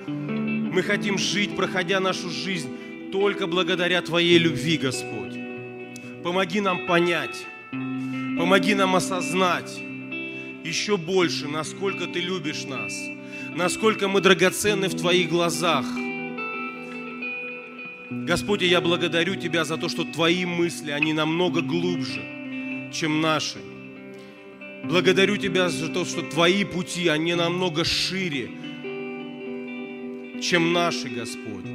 Мы 0.06 0.82
хотим 0.82 1.16
жить, 1.16 1.56
проходя 1.56 2.00
нашу 2.00 2.28
жизнь, 2.28 2.68
только 3.12 3.46
благодаря 3.46 4.02
Твоей 4.02 4.36
любви, 4.36 4.76
Господь. 4.76 5.38
Помоги 6.22 6.60
нам 6.60 6.86
понять, 6.86 7.46
помоги 8.38 8.74
нам 8.74 8.96
осознать 8.96 9.78
еще 10.64 10.96
больше, 10.96 11.48
насколько 11.48 12.06
Ты 12.06 12.20
любишь 12.20 12.64
нас– 12.64 12.94
насколько 13.58 14.06
мы 14.08 14.20
драгоценны 14.20 14.88
в 14.88 14.94
Твоих 14.94 15.28
глазах. 15.28 15.84
Господи, 18.10 18.64
я 18.64 18.80
благодарю 18.80 19.34
Тебя 19.34 19.64
за 19.64 19.76
то, 19.76 19.88
что 19.88 20.04
Твои 20.04 20.44
мысли, 20.44 20.92
они 20.92 21.12
намного 21.12 21.60
глубже, 21.60 22.90
чем 22.92 23.20
наши. 23.20 23.58
Благодарю 24.84 25.36
Тебя 25.36 25.68
за 25.68 25.88
то, 25.88 26.04
что 26.04 26.22
Твои 26.22 26.64
пути, 26.64 27.08
они 27.08 27.34
намного 27.34 27.84
шире, 27.84 28.50
чем 30.40 30.72
наши, 30.72 31.08
Господь. 31.08 31.66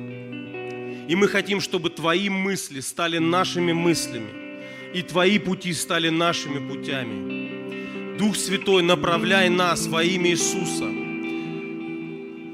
И 1.10 1.16
мы 1.16 1.28
хотим, 1.28 1.60
чтобы 1.60 1.90
Твои 1.90 2.30
мысли 2.30 2.80
стали 2.80 3.18
нашими 3.18 3.74
мыслями, 3.74 4.43
и 4.94 5.02
Твои 5.02 5.40
пути 5.40 5.74
стали 5.74 6.10
нашими 6.10 6.60
путями. 6.60 8.18
Дух 8.18 8.36
Святой, 8.36 8.84
направляй 8.84 9.50
нас 9.50 9.88
во 9.88 10.04
имя 10.04 10.32
Иисуса– 10.32 10.86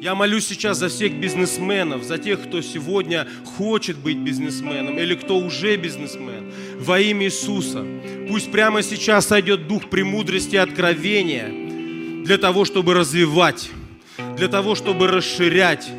я 0.02 0.16
молюсь 0.16 0.48
сейчас 0.48 0.78
за 0.78 0.88
всех 0.88 1.14
бизнесменов, 1.16 2.04
за 2.04 2.18
тех, 2.18 2.42
кто 2.42 2.62
сегодня 2.62 3.28
хочет 3.58 3.98
быть 3.98 4.18
бизнесменом 4.18 4.98
или 4.98 5.14
кто 5.14 5.38
уже 5.38 5.76
бизнесмен. 5.76 6.54
Во 6.80 7.02
имя 7.02 7.26
Иисуса. 7.26 7.86
Пусть 8.30 8.50
прямо 8.50 8.82
сейчас 8.82 9.28
сойдет 9.28 9.68
дух 9.68 9.90
премудрости 9.90 10.56
и 10.56 10.58
откровения 10.58 12.24
для 12.24 12.38
того, 12.38 12.64
чтобы 12.64 12.94
развивать, 12.94 13.70
для 14.38 14.48
того, 14.48 14.76
чтобы 14.76 15.10
расширять, 15.10 15.90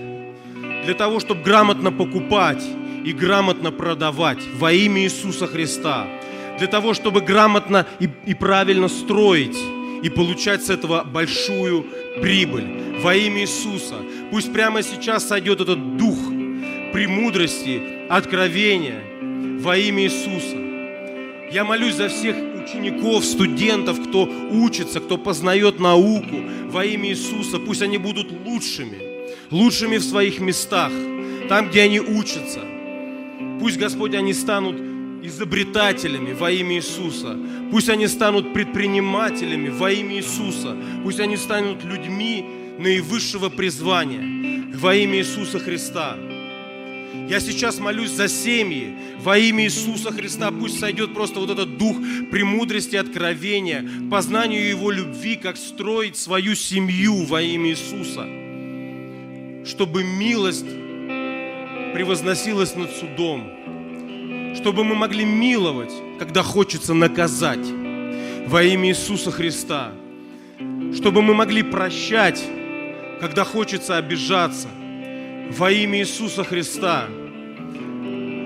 для 0.87 0.95
того, 0.95 1.21
чтобы 1.21 1.43
грамотно 1.43 1.93
покупать 1.93 2.65
и 3.05 3.13
грамотно 3.13 3.71
продавать 3.71 4.41
во 4.55 4.73
имя 4.73 5.03
Иисуса 5.03 5.47
Христа, 5.47 6.07
для 6.61 6.69
того, 6.69 6.93
чтобы 6.93 7.23
грамотно 7.23 7.87
и, 7.99 8.09
и 8.27 8.35
правильно 8.35 8.89
строить 8.89 9.57
и 10.03 10.11
получать 10.11 10.63
с 10.63 10.71
этого 10.71 11.03
большую 11.05 11.87
прибыль 12.21 13.01
во 13.03 13.15
имя 13.15 13.41
Иисуса. 13.41 13.97
Пусть 14.31 14.53
прямо 14.53 14.83
сейчас 14.83 15.27
сойдет 15.27 15.63
этот 15.63 15.97
дух 15.97 16.19
премудрости, 16.93 18.07
откровения 18.11 19.03
во 19.61 19.77
имя 19.77 20.05
Иисуса. 20.05 20.57
Я 21.51 21.65
молюсь 21.65 21.95
за 21.95 22.09
всех 22.09 22.37
учеников, 22.63 23.25
студентов, 23.25 23.99
кто 24.09 24.31
учится, 24.51 25.01
кто 25.01 25.17
познает 25.17 25.81
науку 25.81 26.43
во 26.67 26.85
имя 26.85 27.09
Иисуса. 27.09 27.59
Пусть 27.59 27.81
они 27.81 27.97
будут 27.97 28.31
лучшими, 28.45 28.99
лучшими 29.51 29.97
в 29.97 30.05
своих 30.05 30.41
местах, 30.41 30.93
там, 31.49 31.71
где 31.71 31.83
они 31.83 32.01
учатся. 32.01 32.61
Пусть, 33.61 33.79
Господь, 33.79 34.15
они 34.15 34.35
станут 34.35 34.90
изобретателями 35.23 36.33
во 36.33 36.51
имя 36.51 36.77
Иисуса. 36.77 37.39
Пусть 37.71 37.89
они 37.89 38.07
станут 38.09 38.53
предпринимателями 38.53 39.69
во 39.69 39.91
имя 39.91 40.17
Иисуса. 40.17 40.77
Пусть 41.03 41.21
они 41.21 41.37
станут 41.37 41.85
людьми 41.85 42.45
наивысшего 42.79 43.49
призвания 43.49 44.75
во 44.75 44.95
имя 44.95 45.19
Иисуса 45.19 45.59
Христа. 45.59 46.17
Я 47.29 47.41
сейчас 47.41 47.79
молюсь 47.79 48.11
за 48.11 48.29
семьи 48.29 48.95
во 49.23 49.39
имя 49.39 49.65
Иисуса 49.65 50.11
Христа. 50.11 50.51
Пусть 50.51 50.81
сойдет 50.81 51.15
просто 51.15 51.39
вот 51.41 51.51
этот 51.51 51.77
дух 51.77 51.97
премудрости, 52.31 52.97
откровения, 52.97 53.89
познанию 54.11 54.69
Его 54.69 54.91
любви, 54.91 55.37
как 55.37 55.57
строить 55.57 56.17
свою 56.17 56.55
семью 56.55 57.25
во 57.25 57.43
имя 57.43 57.71
Иисуса. 57.71 58.27
Чтобы 59.65 60.03
милость 60.03 60.67
превозносилась 61.95 62.75
над 62.75 62.91
судом 62.93 63.51
чтобы 64.55 64.85
мы 64.85 64.95
могли 64.95 65.25
миловать, 65.25 65.93
когда 66.19 66.43
хочется 66.43 66.95
наказать 66.95 67.67
во 68.47 68.63
имя 68.63 68.91
Иисуса 68.91 69.31
Христа, 69.31 69.93
чтобы 70.95 71.23
мы 71.23 71.35
могли 71.35 71.63
прощать, 71.63 72.43
когда 73.21 73.45
хочется 73.45 73.97
обижаться 73.97 74.69
во 75.51 75.71
имя 75.71 76.01
Иисуса 76.01 76.45
Христа, 76.45 77.07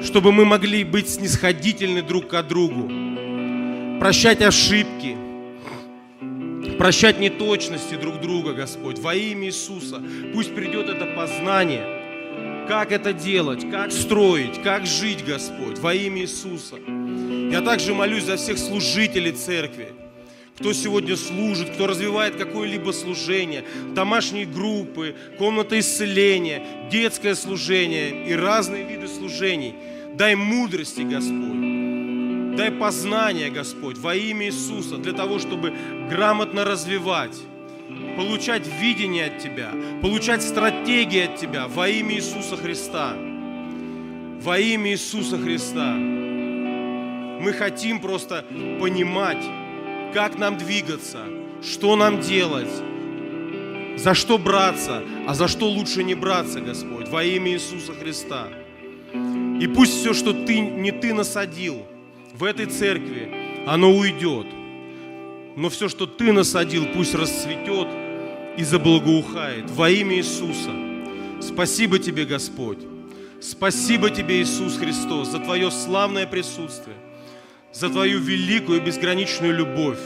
чтобы 0.05 0.32
мы 0.32 0.44
могли 0.44 0.84
быть 0.84 1.09
снисходительны 1.09 2.02
друг 2.02 2.28
к 2.28 2.42
другу, 2.42 2.88
прощать 3.98 4.42
ошибки, 4.42 5.16
прощать 6.78 7.18
неточности 7.18 7.94
друг 7.94 8.20
друга, 8.20 8.52
Господь, 8.52 8.98
во 8.98 9.14
имя 9.14 9.46
Иисуса. 9.46 10.02
Пусть 10.32 10.55
придет 10.55 10.88
это 10.88 11.07
познание– 11.07 12.00
как 12.67 12.93
это 12.93 13.12
делать, 13.12 13.69
как 13.71 13.93
строить, 13.93 14.62
как 14.62 14.87
жить, 14.87 15.25
Господь, 15.25 15.79
во 15.79 15.95
имя 15.95 16.23
Иисуса. 16.23 16.77
Я 17.51 17.61
также 17.61 17.95
молюсь 17.95 18.25
за 18.25 18.37
всех 18.37 18.59
служителей 18.59 19.33
церкви, 19.33 19.93
кто 20.59 20.73
сегодня 20.73 21.17
служит, 21.17 21.71
кто 21.71 21.87
развивает 21.87 22.37
какое-либо 22.37 22.93
служение, 22.93 23.65
домашние 23.95 24.47
группы, 24.47 25.15
комната 25.39 25.79
исцеления, 25.79 26.89
детское 26.91 27.35
служение 27.35 28.29
и 28.29 28.35
разные 28.35 28.85
виды 28.85 29.09
служений. 29.09 29.75
Дай 30.15 30.35
мудрости, 30.35 31.01
Господь. 31.01 32.57
Дай 32.57 32.71
познания, 32.71 33.51
Господь, 33.51 33.99
во 33.99 34.15
имя 34.15 34.47
Иисуса, 34.47 34.97
для 34.97 35.12
того, 35.12 35.41
чтобы 35.41 35.75
грамотно 36.09 36.65
развивать 36.65 37.37
получать 38.17 38.67
видение 38.67 39.27
от 39.27 39.39
Тебя, 39.39 39.73
получать 40.03 40.43
стратегии 40.43 41.25
от 41.25 41.37
Тебя 41.37 41.69
во 41.69 41.89
имя 41.89 42.15
Иисуса 42.15 42.57
Христа. 42.57 43.17
Во 44.41 44.59
имя 44.59 44.93
Иисуса 44.93 45.39
Христа. 45.39 45.95
Мы 45.95 47.53
хотим 47.53 48.01
просто 48.01 48.45
понимать, 48.81 49.43
как 50.12 50.39
нам 50.39 50.57
двигаться, 50.57 51.25
что 51.62 51.97
нам 51.97 52.21
делать, 52.21 52.71
за 53.97 54.15
что 54.15 54.39
браться, 54.39 55.03
а 55.27 55.35
за 55.35 55.49
что 55.49 55.69
лучше 55.69 56.05
не 56.05 56.15
браться, 56.15 56.61
Господь, 56.61 57.09
во 57.09 57.25
имя 57.25 57.53
Иисуса 57.53 57.93
Христа. 57.95 58.49
И 59.61 59.67
пусть 59.67 60.01
все, 60.01 60.15
что 60.15 60.33
ты, 60.33 60.59
не 60.61 60.91
ты 60.91 61.15
насадил 61.15 61.87
в 62.35 62.45
этой 62.45 62.67
церкви, 62.67 63.65
оно 63.67 63.93
уйдет. 63.93 64.47
Но 65.57 65.69
все, 65.69 65.89
что 65.89 66.07
ты 66.07 66.33
насадил, 66.33 66.87
пусть 66.93 67.15
расцветет 67.15 68.03
и 68.57 68.64
заблагоухает 68.64 69.70
во 69.70 69.90
имя 69.90 70.16
Иисуса. 70.16 70.70
Спасибо 71.40 71.98
тебе, 71.98 72.24
Господь. 72.24 72.78
Спасибо 73.40 74.09
тебе, 74.09 74.40
Иисус 74.40 74.78
Христос, 74.78 75.28
за 75.28 75.38
твое 75.38 75.70
славное 75.70 76.26
присутствие, 76.26 76.96
за 77.72 77.90
твою 77.90 78.18
великую 78.20 78.80
и 78.80 78.84
безграничную 78.84 79.55
любовь, 79.55 79.98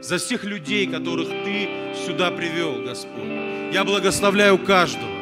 за 0.00 0.18
всех 0.18 0.42
людей, 0.42 0.88
которых 0.88 1.28
ты 1.28 1.68
сюда 2.04 2.32
привел, 2.32 2.82
Господь. 2.82 3.30
Я 3.72 3.84
благословляю 3.84 4.58
каждого 4.58 5.12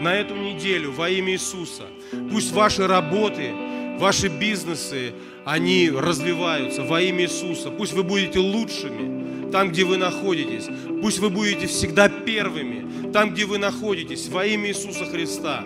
на 0.00 0.14
эту 0.16 0.34
неделю 0.34 0.90
во 0.90 1.08
имя 1.08 1.34
Иисуса. 1.34 1.84
Пусть 2.30 2.52
ваши 2.52 2.86
работы, 2.88 3.52
ваши 3.98 4.28
бизнесы, 4.28 5.12
они 5.44 5.90
развиваются 5.90 6.82
во 6.82 7.00
имя 7.00 7.24
Иисуса. 7.24 7.70
Пусть 7.70 7.92
вы 7.92 8.02
будете 8.02 8.38
лучшими 8.38 9.50
там, 9.50 9.70
где 9.70 9.84
вы 9.84 9.96
находитесь. 9.96 10.68
Пусть 11.00 11.18
вы 11.18 11.30
будете 11.30 11.66
всегда 11.66 12.08
первыми 12.08 12.84
там, 13.14 13.30
где 13.30 13.44
вы 13.44 13.58
находитесь, 13.58 14.28
во 14.28 14.44
имя 14.44 14.70
Иисуса 14.70 15.04
Христа. 15.04 15.64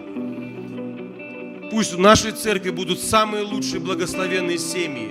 Пусть 1.71 1.95
в 1.95 1.99
нашей 1.99 2.33
церкви 2.33 2.69
будут 2.69 3.01
самые 3.01 3.43
лучшие 3.43 3.81
благословенные 3.81 4.59
семьи, 4.59 5.09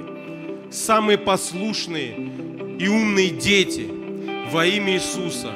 самые 0.71 1.17
послушные 1.17 2.15
и 2.79 2.87
умные 2.87 3.29
дети 3.29 3.89
во 4.51 4.67
имя 4.67 4.93
Иисуса. 4.93 5.51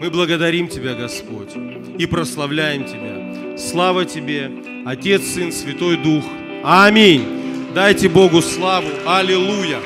Мы 0.00 0.10
благодарим 0.10 0.68
Тебя, 0.68 0.94
Господь, 0.94 1.56
и 1.98 2.06
прославляем 2.06 2.84
Тебя. 2.84 3.41
Слава 3.56 4.04
Тебе, 4.04 4.50
Отец, 4.86 5.22
Сын, 5.22 5.52
Святой 5.52 5.96
Дух. 5.96 6.24
Аминь. 6.64 7.70
Дайте 7.74 8.08
Богу 8.08 8.40
славу. 8.42 8.88
Аллилуйя. 9.06 9.78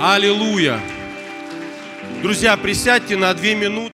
Аллилуйя. 0.00 0.80
Друзья, 2.22 2.56
присядьте 2.56 3.16
на 3.16 3.32
две 3.34 3.54
минуты. 3.54 3.90